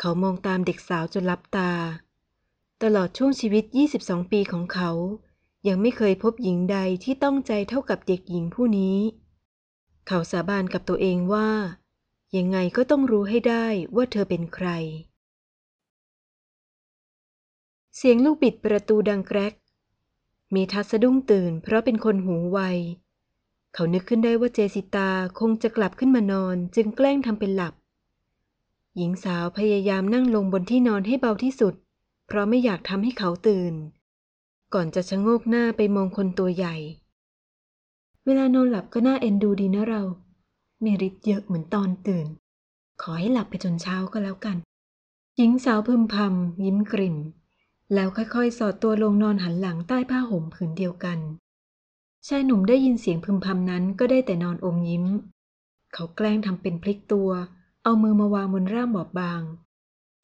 [0.00, 1.70] เขามองตามเด็กสาวจนลับตา
[2.82, 3.64] ตลอดช่วงชีวิต
[3.98, 4.90] 22 ปีของเขา
[5.68, 8.98] ยังไม่เคยพบหญิงใดที่ต้องใจเท่ากับเด็กหญิงผู้นี้
[10.06, 11.48] เขาสาบานกับตัวเองว่า
[12.36, 14.68] ยังไงก็ต้องรู้ให้ได้ว่าเธอเป็นใคร
[17.96, 19.54] เสียงลูกบิดประตูดังแกรก
[20.50, 22.60] เมทัศสะดุ้งตื่น เพราะเป็นคนหูไว
[23.74, 27.74] เขานึกขึ้นได้ว่าเจสิตาคงจะกลับขึ้นมานอนจึงแกล้งทำเป็นหลับ
[28.96, 31.74] หญิงสาวพยายามนั่งลงบนที่นอนให้เบาที่สุด
[32.30, 33.74] เพราะไม่อยากทำให้เขาตื่น
[34.74, 36.76] ก่อนจะชะโงกหน้าไปมองคนตัวใหญ่
[38.24, 40.02] เวลานอนหลับก็น่าเอ็นดูดีนะเรา
[40.80, 42.26] ไม่ริดเยอะเหมือนตอนตื่น
[43.02, 44.56] ขอให้หลับไปจนเช้าก็แล้วกัน
[45.36, 47.16] หญิงสาวพึมพำยิ้มกริ่ม
[47.94, 51.18] แล้วค่อยๆ สอดตัวลงนอนหันหลังใต้ผ้าห่มผืนเดียวกัน
[52.26, 55.04] ชายหนุ่มได้ยินเสียงพึมพำนั้นก็ได้แต่นอนอมยิ้ม
[55.94, 57.30] เขาแกล้งทำเป็นพลิกตัว
[57.82, 59.42] เอามือมาวางบนร่างบอบบาง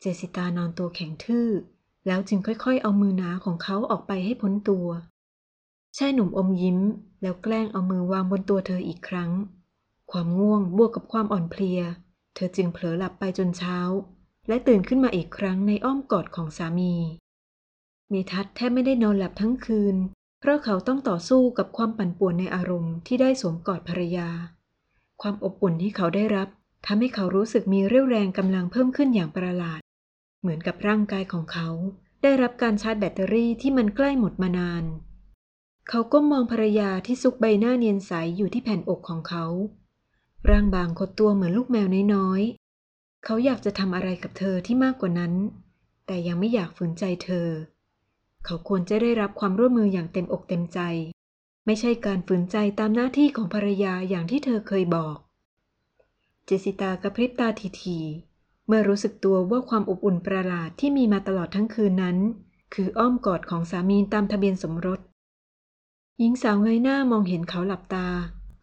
[0.01, 1.49] เจสิตานอนตัวแข็งทื่อ
[2.07, 4.89] แล้วจึงค่อยๆ เอามือหนาของเขาออกไปให้พ้นตัว
[5.97, 6.79] ชายหนุ่มอมยิ้ม
[7.23, 9.31] แล้วแกล้งเอามือวางบนตัวเธออีกครั้ง
[10.11, 11.81] ความง่วงบวกกับความอ่อนเพลีย
[12.35, 13.79] เธอจึงเผลอหลับไปจนเช้า
[14.49, 16.95] และตื่นขึ้นมาอีกครั้งในอ้อมกอดของสามี
[18.09, 19.97] เมทัศแทบไม่ได้นอนหลับทั้งคืน
[20.41, 24.29] เพราะเขาต้องต่อสู้กับความปั่นป่วนในอารมณ์ที่ได้สวมกอดภรรยา
[25.23, 26.49] ความอบอุ่นที่เขาได้รับ
[26.87, 29.81] ทำให้เขารู้สึกมีเรี่ยวแรงกำลังเพิ่มขึ้นอย่างประหลาด
[30.45, 31.69] เหมือนกับร่างกายของเขา
[32.23, 34.85] ได้รับการชาร์จแบตเตอรี่ที่มันใกล้หมดมานาน
[35.89, 39.45] เขาก็มองภรรยาที่ซุกใบหน้าเนียนใสยอยู่ที่แผ่นอกของเขา
[40.51, 45.33] ร่างบางคดตัวเหมือนลูกแมวน้อยๆ เขาอยากจะทำอะไรกับเธอที่มากกว่านั้น
[46.07, 47.49] แต่ยังไม่อยากฝืนใจเธอ
[48.45, 50.81] เขาควรจะได้รับความร่วมมืออย่างเต็มอกเต็มใจ
[51.67, 55.17] ไม่ใช่การฝืนใจตามหน้าที่ของภรรยาอย่างที่เธอเคยบอก
[56.47, 57.49] เจสิตากระพริบตา
[57.83, 58.34] ทีๆ
[58.67, 62.17] เมื่อรู้สึกตัวว่าความอบอุ่นประหลาดที่มีมาตลอดทั้งคืนนั้น
[62.75, 65.01] คืออ้อมกอดของสามีตามทะเบียนสมรส
[66.19, 68.09] หญิงสาวเงยหน้ามองเห็นเขาหลับตา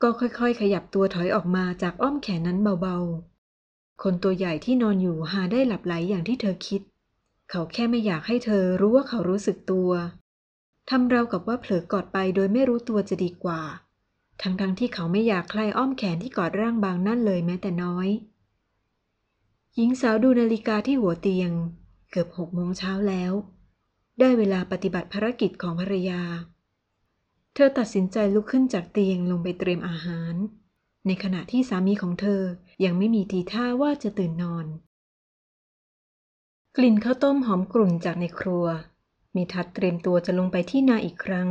[0.01, 6.81] ก็ค่อยๆ ขยับตัวถอยออกมาจากอ้อมแขนนั้นเบาๆ คนตัวใหญ่ที่นอนอยู่หาได้หลับไหลอย่างที่เธอคิด
[7.49, 9.91] เขาแค่ไม่อยากให้เธอรู้ว่าเขารู้สึกตัว
[10.89, 13.61] ทำเรากับว่าเผลอกอดไปโดยไม่รู้ตัวจะดีกว่า
[14.41, 18.07] ทั้งๆทที่เขาไม่อยากใคลายอ้อมแขนที่กอดร่างบางนั่นเลยแม้แต่น้อย
[19.77, 21.51] หญิงสาวดูนาฬิกาที่หัวเตียง
[22.11, 23.33] เกือบหกโมงเช้าแล้ว
[24.19, 26.21] ได้เวลาปฏิบัติภารกิจของภรรยา
[27.53, 30.33] เธอตัดสินใจลุกขึ้นจากเตียงลงไปเตรียมอาหาร
[31.07, 32.41] ในขณะที่สามีของเธอ
[32.83, 34.65] ยังไม่มีทีท่าว่าจะตื่นนอน
[36.77, 38.65] กลิ่นข้าวต้มหอมกลุ่นจากในครัว
[39.35, 41.49] มีทัดเตรียมตัวจะลงไปที่นาอีกครั้ง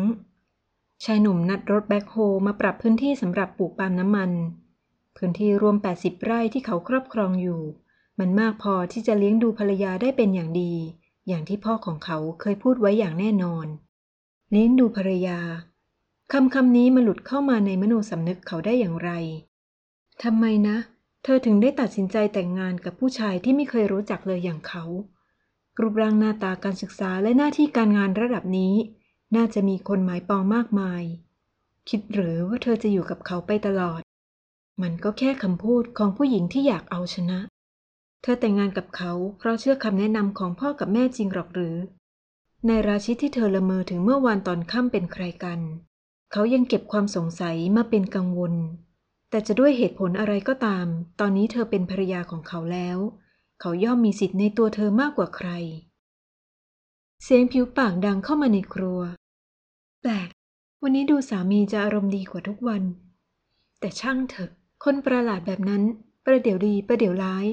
[1.04, 2.16] ชายหนุ่มนัดรถแบ็คโฮ
[2.46, 4.30] มาปรับพื้นที่สำหรับปลูกปาล์มน้ำมัน
[5.16, 7.62] พื้นที่รวม 80 ไร่ที่เขาครอบครองอยู่
[8.18, 10.72] มันมากพอที่จะเลี้ยงดูภรรยาได้เป็นอย่างดี
[11.28, 13.66] อย่างที่พ่อของเขาเคยพูดไว้อย่างแน่นอน
[14.50, 15.40] เลี้ยงดูภรรยา
[16.32, 19.10] คำคำนี้มาหลุดเข้ามาในมโนสำนึกเขาได้อย่างไร
[20.22, 20.76] ทำไมนะ
[21.24, 24.84] เธอถึงได้ตัดสินใจแต่งงานกับผู้ชายที่ไม่เคยรู้จักเลยอย่างเขา
[25.78, 28.74] รูปร่างหน้าตาการศึกษาและหน้าที่การงานระดับนี้
[29.36, 31.02] น่าจะมีคนหมายปองมากมาย
[31.88, 34.00] คิดหรือว่าเธอจะอยู่กับเขาไปตลอด
[34.82, 37.38] มันก็แค่คำพูดของผู้หญิงที่อยากเอาชนะ
[38.22, 41.76] เธอแต่งงานกับเขาเพราะเชื่อคำแนะนำของพ่อกับแม่จริงหรอกหรือ
[42.66, 45.60] ในราชิตที่เธอละเมอถึงเมื่อวานตอนค่ำเป็นใครกัน
[46.32, 48.54] เขายังเก็บความสงสัยมาเป็นกังวล
[49.30, 50.86] แต่จะด้วยเหตุผลอะไรก็ตาม
[51.20, 52.98] ตอนนี้เธอเป็นภรรยาของเขาแล้ว
[53.60, 55.50] เขาย่อมมีสิทธิ์ในตัวเธอมากกว่าใคร
[57.22, 59.00] เสียงผิวปากดังเข้ามาในครัว
[60.02, 60.28] แปลก
[60.82, 62.82] วันนี้ดูสามีจะอารมณ์ดีกว่าทุกวัน
[63.80, 64.50] แต่ช่างเถอะ
[64.84, 65.82] คนประหลาดแบบนั้น
[66.24, 67.46] ประเดี๋ยวดีประเดี๋ยวร้าย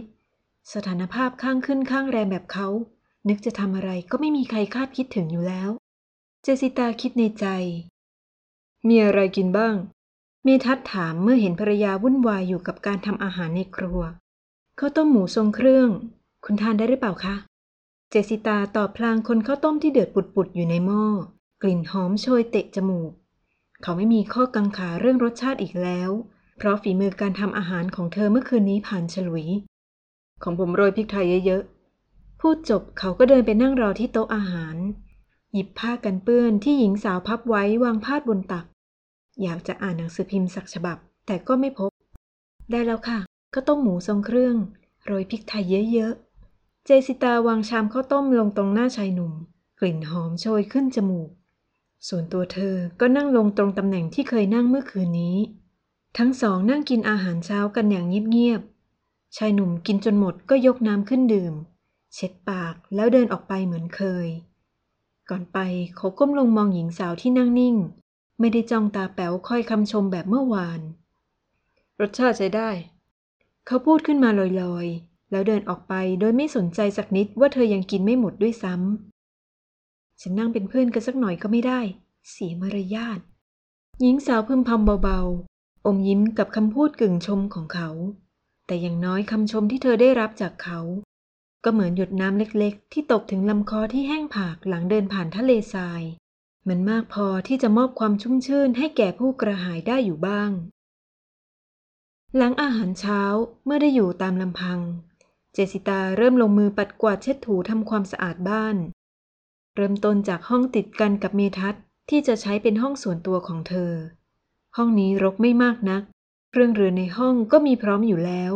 [0.74, 2.68] สถานภาพข้างขึ้นข้างแรมแบบเขา
[3.30, 5.70] นึกจะทำอะไรก็ไม่มีใครคาดคิดถึงอยู่แล้ว
[6.44, 7.46] เจสิตาคิดในใจ
[8.88, 9.76] มีอะไรกินบ้าง
[10.44, 14.02] เมทัศถามเมื่อเห็นภรรยาวุ่นวายอยู่กับการทำอาหารในครัว
[14.80, 15.90] ข้าวต้มหมูทรงเครื่อง
[16.46, 17.36] คุณทานได้หรือเปล่าคะ
[18.10, 21.04] เจสิตาตอบพลางคนข้าวต้มที่เดือดปุดๆอยู่ในหม้อ
[21.62, 23.12] กลิ่นหอมโชยเตะจมูก
[23.82, 26.10] เขาไม่มีข้อกังขาเรื่องรสชาติอีกแล้ว
[26.58, 29.48] เพราะฝีมือการทำอาหารของเธอเมื่อคืนนี้ผ่านฉลุย
[30.44, 34.76] ของผมโรยพริกไทยเยอะๆ พูดจบเขาก็เดินไปนั่งรอที่โต๊ะอาหาร
[35.54, 38.66] หยิบผ้ากันเปื้อนที่หญิงสาวพับไว้วางพาดบนตัก
[39.44, 41.92] อยากจะอ่านหนังสือพิมพ์สักฉบับ แต่ก็ไม่พบ
[42.72, 43.20] ได้แล้วค่ะ
[43.54, 44.56] ข้าวต้มหมูทรงเครื่อง
[45.06, 45.64] โรยพริกไทย
[45.94, 49.34] เยอะๆ เจสิตาวางชามข้าวต้มลงตรงหน้าชายหนุ่ม
[49.80, 51.30] กลิ่นหอมโชยขึ้นจมูก
[52.08, 55.38] ส่วนตัวเธอก็นั่งลงตรงตำแหน่งที่เคยนั่งเมื่อคืนนี้
[56.18, 58.77] ทั้งสองนั่งกินอาหารเช้ากันอย่างเงียบๆ
[59.36, 61.54] ชายหนุ่มกินจนหมดก็ยกน้ำขึ้นดื่ม
[62.14, 64.28] เช็ดปากแล้วเดินออกไปเหมือนเคย
[65.30, 65.58] ก่อนไป
[65.96, 67.76] เขาก้มลงมองหญิงสาวที่นั่งนิ่ง
[68.40, 70.82] ไม่ได้จ้องตาแป๋วคอยคำชมแบบเมื่อวาน
[72.00, 72.70] รสชาติใช้ได้
[73.66, 81.80] เขาพูดขึ้นมาลอยๆ แล้วเดินออกไปโดยไม่สนใจสักนิดว่าเธอยังกินไม่หมดด้วยซ้ำฉันนั่งเป็นเพื่อนกันสักหน่อยก็ไม่ได้
[82.32, 83.20] เสียมารยาท
[84.02, 87.90] หญิงสาวพึมพำเบาๆ อมยิ้มกับคำพูดกึ่งชมของเขา
[88.68, 90.80] แต่อย่างน้อยคำชมที่เธอได้รับจากเขา
[91.64, 96.02] ก็เหมือนหยดน้ำเล็กๆ ที่ตกถึงลำคอที่แห้งผากหลังเดินผ่านทะเลทราย
[96.68, 100.52] มันมากพอที่จะมอบความชุ่มชื่นให้แก่ผู้กระหายได้อยู่บ้าง
[102.38, 103.22] หลังอาหารเช้า
[103.66, 104.80] เมื่อได้อยู่ตามลำพัง
[105.54, 108.76] เจสิตาเริ่มลงมือปัดกวาดเช็ดถูทำความสะอาดบ้าน
[109.76, 111.76] เริ่มต้นจากห้องติดกันกับเมทัศ
[112.10, 113.92] ที่จะใช้เป็นห้องส่วนตัวของเธอ
[114.78, 116.04] ห้องนี้รกไม่มากนัก
[116.58, 118.54] เครื่องเรือนในห้องก็มีพร้อมอยู่แล้ว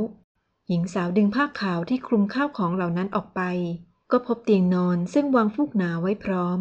[0.67, 3.41] หญิงสาวดึงผ้าขาวที่คลุมข้าวของเหล่านั้นออกไป
[4.11, 6.59] ก็พบเตียงนอนซึ่งวางฟูกหนาไว้พร้อม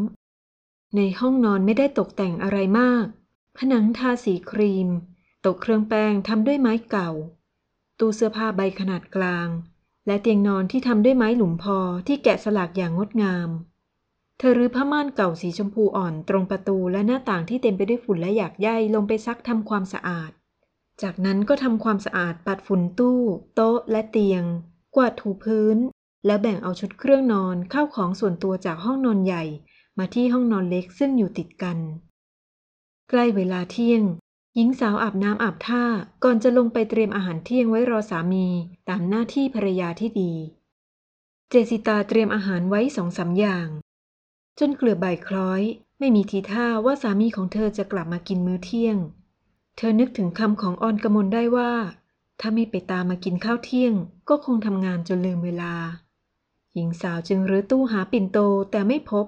[0.97, 3.07] ในห้องนอนไม่ได้ตกแต่งอะไรมาก
[3.59, 4.89] ผนังทาสีครีม
[5.45, 7.11] ต๊ะเครื่องแป้งทำด้วยไม้เก่า
[7.99, 9.49] ตู้เสื้อผ้าใบขนาดกลาง
[10.07, 13.49] และเตียงนอนที่ทำด้วยไม้หลุมพอที่แกะสลักอย่างงดงาม
[14.39, 20.33] เธอรื้อผ้าม่านเก่าสีชมพูอ่อนตรงประตูและหน้าต่างที่เต็มไปด้วยฝุ่นและหยากใยลงไปซักทำความสะอาด
[21.03, 23.21] จากนั้นก็ทำความสะอาดปัดฝุ่นตู้
[23.55, 24.43] โต๊ะและเตียง
[24.97, 25.77] กวาดถูพื้น
[26.27, 29.45] แล้วแบ่งเอาชุดเครื่องนอนเข้าของส่วนตัวจากห้องนอนใหญ่
[29.99, 31.79] มาที่ห้องนอนเล็กซึ่งอยู่ติดกัน
[33.11, 34.03] ใกล้เวลาเที่ยง
[34.57, 35.85] หญิงสาวอาบน้ำอาบท่า
[36.25, 38.47] ก่อนจะลงไปเตรียมอาหารเที่ยงไว้รอสามี
[38.89, 40.33] ตามหน้าที่ภรรยาที่ดี
[41.49, 43.69] เจสิตาเตรียมอาหารไว้สองสาอย่าง
[44.59, 45.63] จนเกลือบ่ายคล้อย
[45.99, 48.97] ไม่มีทีท่าว่าสามีของเธอจะกลับมากินมื้อเที่ยง
[49.83, 51.73] เธอนึกถึงคำของออนกมลได้ว่า
[52.41, 53.95] ถ้าไม่ไปตามมากินข้าวเที่ยง
[54.29, 55.75] ก็คงทำงานจนลืมเวลา
[56.75, 58.39] หญิงสาวจึงรื้อตู้หาปิ่นโต
[58.71, 59.27] แต่ไม่พบ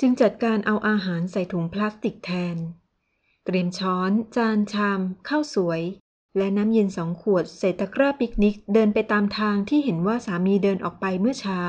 [0.00, 2.56] จึงจัดการเอาอาหารใส่ถุงพลาสติกแทน
[3.44, 5.82] เตรียมช้อน จานชามข้าวสวย
[6.36, 11.60] และน้ำเย็นสองขวดใส่ตะกร้าปิกนิกเดินไปตามทางที่เห็นว่าสามีเดินออกไปเมื่อเช้า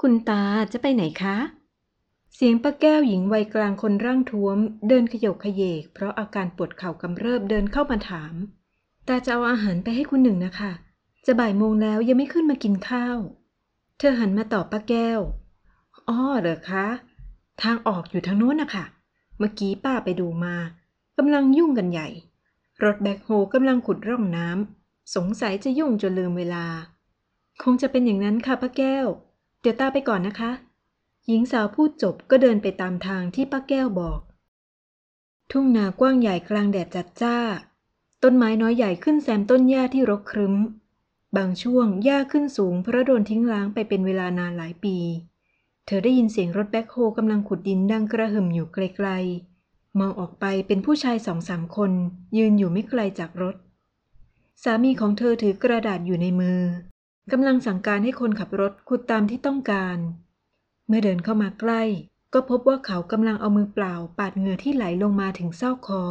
[0.00, 1.36] คุณตาจะไปไหนคะ
[2.38, 4.58] เสียงป้าแก้วหญิงวัยกลางคนร่างท้วม
[4.88, 8.34] เดินขยกขยเยก เพราะอาการปวดเข่ากำเริบเดินเข้ามาถาม
[9.08, 10.72] ตาจะเอาอาหารไปให้คุณหนึ่งนะคะ
[11.26, 13.18] จะบ่ายโมงแล้วยังไม่ขึ้นมากินข้าว
[13.98, 15.20] เธอหันมาตอบป้าแก้ว
[16.08, 16.86] อ้อเหรอคะ
[17.62, 18.84] ทางออกอยู่ทางโน้นนะคะ
[19.38, 20.54] เมื่อกี้ป้าไปดูมา
[21.18, 22.08] กำลังยุ่งกันใหญ่
[22.82, 26.66] รถแบ็คโฮกำลังขุดร่องน้ำสงสัยจะยุ่งจนลืมเวลา
[27.62, 29.06] คงจะเป็นอย่างนั้นค่ะป้าแก้ว
[29.60, 30.50] เดี๋ยวตาไปก่อนนะคะ
[31.28, 34.20] หญิงสาวพูดจบก็เดินไปตามทางที่ป้าแก้วบอก
[35.50, 37.38] ทุ่งนากว้างใหญ่กลางแดดจัดจ้า
[38.22, 40.54] ต้นไม้น้อยใหญ่ขึ้นแซมต้นหญ้าที่รกครึ้ม
[41.36, 44.96] บางช่วงหญ้าขึ้นสูงเพราะโดนทิ้งร้างไปเป็นเวลานานหลายปี
[45.86, 51.92] เธอได้ยินเสียงรถแบ็คโฮกำลังขุดดินดังกระหึ่มอยู่ไกลๆ มองออกไปเป็นผู้ชายสองสามคน
[52.36, 53.56] ยืนอยู่ไม่ไกลจากรถ
[54.62, 56.60] สามีของเธอถือกระดาษอยู่ในมือ
[57.32, 59.98] กำลังสั่งการให้คนขับรถขุดตามที่ต้องการ
[60.86, 61.82] เมื่อเดินเข้ามาใกล้
[62.32, 66.02] ก็พบว่าเขากำลังเอามือเปล่าปาดเหงื่อที่ไหลลงมาถึงเส้าคอ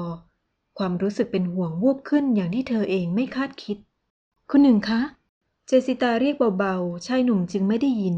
[0.77, 3.77] ความรู้สึกเป็นห่วงวูบขึ้นอย่างที่เธอเองไม่คาดคิด
[4.49, 5.01] คุณหนึ่งคะ
[5.67, 8.17] เจสิตาเรียกเบาๆ ชายหนุ่มจึงไม่ได้ยิน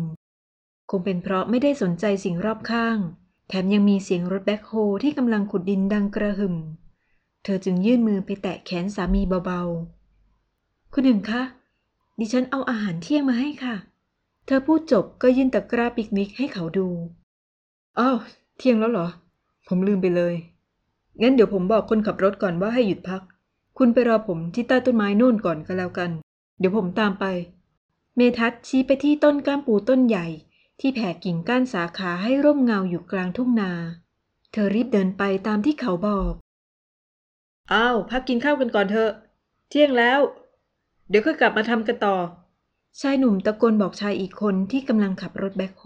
[0.89, 2.97] คงเป็นเพราะไม่ได้สนใจสิ่งรอบข้าง
[3.47, 4.71] แถมยังมีเสียงรถแบ็คโฮ
[5.03, 6.55] ที่กำลังขุดดินดังกระหึ่ม
[7.43, 11.41] เธอจึงยื่นมือไปแตะแขนสามีเบาๆ คุณหนึ่งคะ
[12.19, 13.75] ดิฉันเอาอาหารเที่ยงมาให้ค่ะ
[14.49, 16.87] เธอพูดจบก็ยื่นตะกร้าปิกนิกให้เขาดู
[17.99, 18.17] อ้าว
[18.57, 19.07] เที่ยงแล้วเหรอ
[19.67, 20.35] ผมลืมไปเลย
[21.21, 23.21] งั้นเดี๋ยวผมบอกคนขับรถก่อนว่าให้หยุดพัก
[23.77, 26.11] คุณไปรอผมที่ใต้ต้นไม้โน่นก่อนก็แล้วกัน
[26.59, 27.25] เดี๋ยวผมตามไป
[28.15, 30.27] เมทัศชี้ไปที่ต้นก้ามปูต้นใหญ่
[30.79, 33.71] ที่แผ่กิ่งก้านสาขาให้ร่มเงาอยู่กลางทุ่งนา
[34.51, 36.33] เธอรีบเดินไปตามที่เขาบอก
[37.73, 39.11] อ้าว พักกินข้าวกันก่อนเถอะ
[39.69, 40.19] เที่ยงแล้ว
[41.09, 42.15] เดี๋ยวค่อยกลับมาทำกันต่อ
[43.01, 45.85] ชายหนุ่มตะโกนบอกชายอีกคนที่กำลังขับรถแบ็คโฮ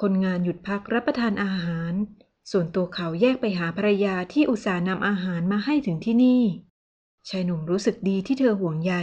[0.00, 1.92] คนงานหยุดพักรับประทานอาหาร
[2.50, 6.42] ส่วนตัวเขาแยกไปหาภรรยาที่อุตส่าห์นำอาหารมาให้ถึงที่นี่
[7.28, 8.94] ชายหนุ่มรู้สึกดีที่เธอห่วงใย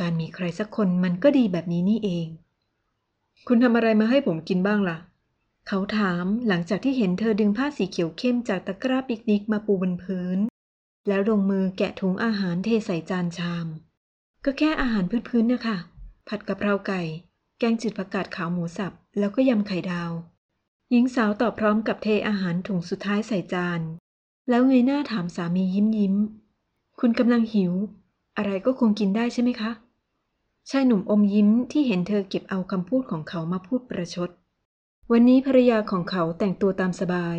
[0.00, 2.26] การมีใครสักคนมันก็ดีแบบนี้นี่เอง
[3.46, 4.98] คุณทำอะไรมาให้ผมกินบ้างล่ะ
[5.68, 10.38] เขาถามหลังจากที่เห็นเธอดึงผ้าสีเขียวเข้มจากตะกร้าปิกนิกมาปูบนพื้น
[11.08, 13.66] แล้วลงมือแกะถุงอาหารเทใส่จานชาม
[14.44, 15.78] ก็แค่อาหารพื้นๆนะคะ
[16.28, 17.02] ผัดกะเพราไก่
[17.58, 20.12] แกงจืดผักกาดขาวหมูสับ แล้วก็ยำไข่ดาว
[20.90, 23.80] หญิงสาวตอบพร้อมกับเทอาหารถุงสุดท้ายใส่จาน
[24.48, 26.14] แล้วเงยหน้าถามสามียิ้มยิ้ม
[27.00, 27.72] คุณกำลังหิว
[28.36, 29.70] อะไรก็คงกินได้ใช่ไหมคะ
[30.70, 34.30] ชายหนุ่มอมยิ้มที่เห็นเธอเก็บเอาคำพูดของเขามาพูดประชด
[35.12, 37.38] วันนี้ภรรยาของเขาแต่งตัวตามสบาย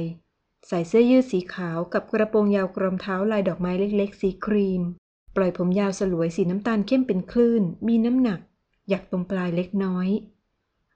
[0.67, 4.81] ใส่เสื้อยืดสีขาวกับกระโปรงยาวกรมเท้าลายดอกไม้เล็ก ๆ สีครีม
[5.35, 8.39] ปล่อยผมยาวสลวยสีน้ำตาลเข้มเป็นคลื่น มีน้ำหนัก
[8.89, 10.07] อยากตรงปลายเล็กน้อย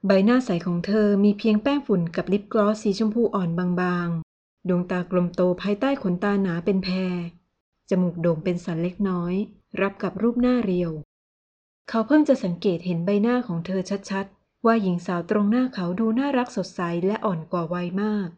[0.06, 3.50] ใบหน้าใสของเธอมีเพียงแป้งฝุ่นกับลิปกลอสสีชมพูอ่อน
[3.82, 7.18] บางๆ ดวงตากลมโตภายใต้ขนตาหนาเป็นแพร
[7.90, 9.34] จมูกโด่งเป็นสันเล็กน้อย
[9.82, 10.92] รับกับรูปหน้าเรียว
[11.90, 18.30] เขาเพิ่งจะสังเกตเห็นใบหน้าของเธอชัดๆ ว่าหญิงสาวตรงหน้าเขาดูน่ารักสดใสและอ่อนกว่าวัยมาก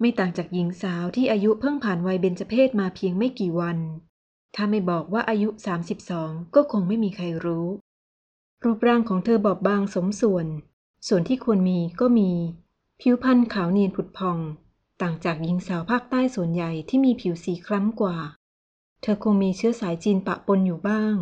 [0.00, 3.78] ไม่ต่างจากหญิงสาวที่อายุเพิ่งผ่านวัยเบญจเพศมาเพียงไม่กี่วัน
[4.54, 5.48] ถ้าไม่บอกว่าอายุ
[6.02, 7.66] 32 ก็คงไม่มีใครรู้
[8.64, 10.46] รูปร่างของเธอบอบบางสมส่วน
[11.08, 12.30] ส่วนที่ควรมีก็มี
[13.00, 14.38] ผิวพรรณขาวเนียนผุดพอง
[15.02, 18.16] ต่างจากหญิงสาวภาคใต้ส่วนใหญ่ที่มีผิวสีคล้ำกว่า
[19.02, 21.14] เธอคงมีเชื้อสายจีนปะปนอยู่บ้าง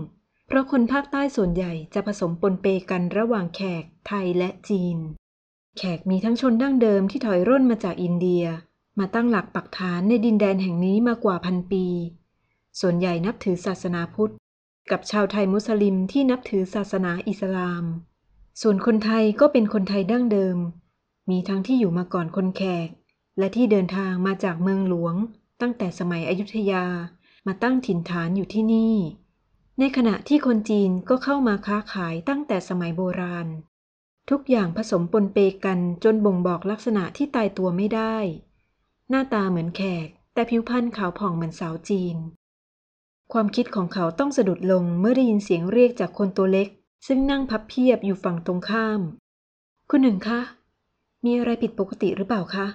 [0.47, 4.97] เพราะคนภาคใต้ส่วนใหญ่จะผสมปนเปกันระหว่างแขก ไทยและจีน
[5.79, 8.45] แขกมีทั้งชนดั้งเดิมที่ถอยร่นมาจากอินเดีย
[8.99, 11.87] มาตั้งหลักปักฐานในดินแดนแห่งนี้มากว่าพันปี
[12.81, 14.33] ส่วนใหญ่นับถือศาสนาพุทธ
[14.91, 17.85] กับชาวไทยมุสลิมที่นับถือศาสนาอิสลาม
[18.61, 20.59] ส่วนคนไทยก็เป็นคนไทยดั้งเดิม
[21.31, 22.89] มีทั้งที่อยู่มาก่อนคนแขก
[23.39, 25.15] และที่เดินทางมาจากเมืองหลวง
[25.61, 26.85] ตั้งแต่สมัยอยุธยา
[27.47, 28.97] มาตั้งถิ่นฐานอยู่ที่นี่
[29.79, 33.47] ในขณะที่คนจีนก็เข้ามาค้าขายตั้งแต่สมัยโบราณ
[34.31, 38.17] ทุกอย่างผสมปนเปกันจนบ่งบอกลักษณะที่ตายตัวไม่ได้
[39.11, 42.17] หน้าตาเหมือนแขก แต่ผิวพรรณขาวผ่องเหมือนสาวจีน
[43.33, 46.69] ความคิดของเขาต้องสะดุดลงเมื่อได้ยินเสียงเรียกจากคนตัวเล็ก
[47.07, 49.01] ซึ่งนั่งพับเพียบอยู่ฝั่งตรงข้าม
[49.91, 50.41] คุณหนึ่งคะ
[51.25, 52.67] มีอะไรผิดปกติหรือเปล่าคะ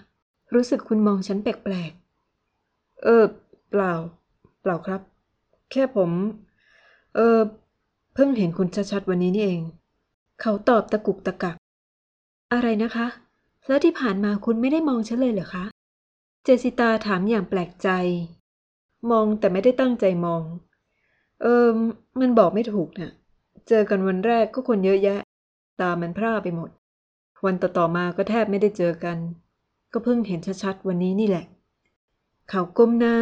[0.54, 3.24] รู้สึกคุณมองฉันแปลกๆ เออ
[3.70, 3.94] เปล่า
[4.62, 5.02] เปล่าครับ
[5.72, 6.12] แค่ผม
[7.16, 7.40] เออ
[8.14, 9.62] เพิ่งเห็นคุณชัดๆวันนี้นี่เอง
[10.42, 11.56] เขาตอบตะกุกตะกัก
[12.54, 13.08] อะไรนะคะ
[13.68, 15.66] แล้วที่ผ่านมาคุณไม่ได้มองฉันเลยเหรอคะ
[16.44, 17.90] เจสิตาถามอย่างแปลกใจ
[19.12, 20.44] มองแต่ไม่ได้ตั้งใจมอง
[21.42, 21.68] เออ
[22.20, 23.12] มันบอกไม่ถูกนะ่ะ
[23.68, 25.20] เจอกันวันแรกก็คนเยอะแยะ
[25.82, 26.70] ตามันพร่าไปหมด
[27.46, 29.18] วันต่อๆมาก็แทบไม่ได้เจอกัน
[29.94, 31.46] ก็เพิ่งเห็นชัดๆวันนี้นี่แหละ
[32.50, 33.18] เขาก้มหน้า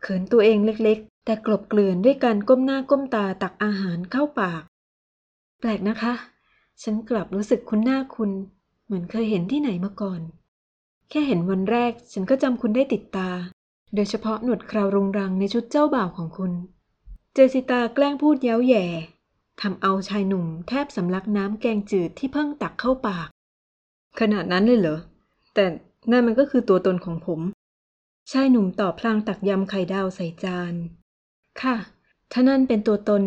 [0.00, 4.62] เขินตัวเองเล็กๆ แต่กลบเกลื่อนด้วยการก้มหน้าก้มตาตักอาหารเข้าปาก
[5.60, 6.14] แปลกนะคะ
[6.82, 8.30] ฉันกลับรู้สึกคุ้นหน้าคุณ
[8.84, 10.20] เหมือนเคยเห็นที่ไหนมาก่อน
[11.08, 13.30] แค่เห็นวันแรกฉันก็จำคุณได้ติดตา
[13.94, 16.52] โดยเฉพาะหนวดคราวรุงรังในชุดเจ้าบ่าวของคุณ
[17.34, 18.86] เจสิตาแกล้งพูดเย้าแย่
[19.60, 23.28] ทำเอาชายหนุ่มแทบสำลักน้ำแกงจืดที่เพิ่งตักเข้าปาก
[24.20, 24.98] ขนาดนั้นเลยเหรอ
[25.54, 25.64] แต่
[26.10, 27.40] นั่นมันก็คือตัวตนของผม
[28.32, 30.74] ชายหนุ่มตอบพลางตักยำไข่ดาวใส่จาน
[31.62, 31.76] ค่ะ
[32.32, 33.22] ถ้านั่นเป็นตัวตน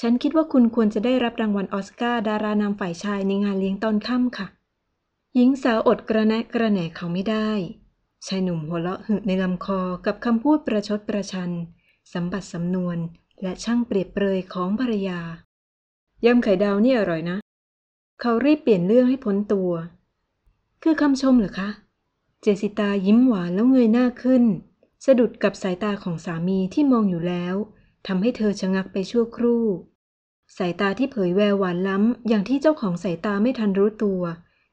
[0.00, 4.46] ฉันคิดว่าคุณควรจะได้รับรางวัลออสการ์ดารานำฝ่ายชายในงานเลี้ยงตอนค่ำค่ะ
[5.34, 7.50] หญิงสาวอดกระแนะกระแหน่เขาไม่ได้
[8.26, 11.50] ชายหนุ่มหัวเราะหึในลำคอกับคำพูดประชดประชัน
[12.12, 12.96] สัมบัติสำนวน
[13.42, 15.20] และช่างเปรียบเปรยของภรรยา
[16.24, 17.38] ยำไข่ดาวนี่อร่อยนะ
[18.20, 19.70] เขารีบเปลี่ยนเรื่องให้พ้นตัว
[20.82, 21.68] คือคำชมเหรอคะ
[22.42, 24.44] เจสิตายิ้มหวานแล้วเงยหน้าขึ้น
[25.04, 27.54] สะดุดกับสายตาของสามีที่มองอยู่แล้ว
[28.06, 29.64] ทำให้เธอชะงักไปชั่วครู่
[30.56, 34.22] สายตาที่เผยแววหวานล้ำอย่างที่เจ้าของสายตาไม่ทันรู้ตัว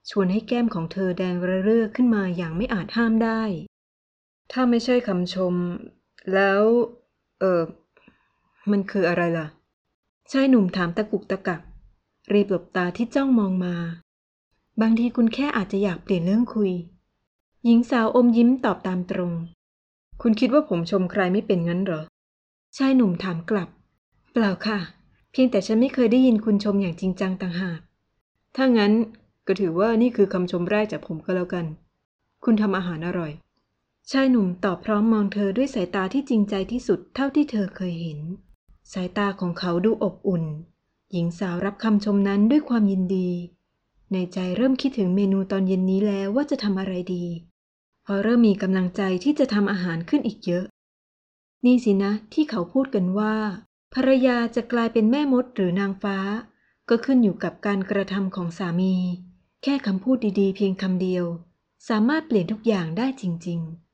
[0.09, 3.41] ชวนให้แก้มของเธอแดงระเรื่อขึ้นมาอย่างไม่อาจห้ามได้
[4.51, 5.53] ถ้าไม่ใช่คำชม
[6.33, 6.61] แล้ว
[7.39, 7.61] เออ
[8.71, 9.47] มันคืออะไรล่ะ
[10.31, 11.61] ชายหนุ่มถามตะกุกตะกัก
[12.33, 13.75] รีบหลบตาที่จ้องมองมา
[14.81, 16.71] บางทีคุณแค่อาจจะอยากเปลี่ยนเรื่องคุย
[17.65, 19.31] หญิงสาวอมยิ้มตอบตามตรง
[20.21, 22.03] คุณคิดว่าผมชมใครไม่เป็นงั้นเหรอ
[22.77, 23.69] ชายหนุ่มถามกลับ
[24.33, 24.79] เปล่าค่ะ
[25.31, 27.79] เพียงแต่ฉันไม่เคยได้ยินคุณชมอย่างจริงจังต่างหาก
[28.55, 28.93] ถ้างั้น
[29.47, 31.65] ก็ถือว่านี่คือคำชมแรกจากผมก็แล้วกัน
[32.43, 33.31] คุณทำอาหารอร่อย
[34.11, 38.19] ชายหนุ่มตอบพร้อมมองเธอด้วยสายตาที่จริงใจที่สุดเท่าที่เธอเคยเห็น
[38.93, 40.43] สายตาของเขาดูอบอุ่น
[41.11, 43.29] หญิงสาวรับคำชมนั้นด้วยความยินดี
[44.13, 47.25] ในใจเริ่มคิดถึงเมนูตอนเย็นนี้แล้วว่าจะทำอะไรดี
[48.05, 50.65] พอเริ่มมีกำลังใจที่จะทำอาหารขึ้นอีกเยอะ
[51.65, 53.35] นี่สินะที่เขาพูดกันว่า
[53.93, 56.17] ภรรยาจะกลายเป็นแม่มดหรือนางฟ้า
[56.89, 58.95] ก็ขึ้นอยู่กับการกระทำของสามี
[59.68, 61.26] แค่คำพูดดีๆ เพียงคำเดียว
[61.89, 63.84] สามารถเปลี่ยนทุกอย่างได้จริง ๆ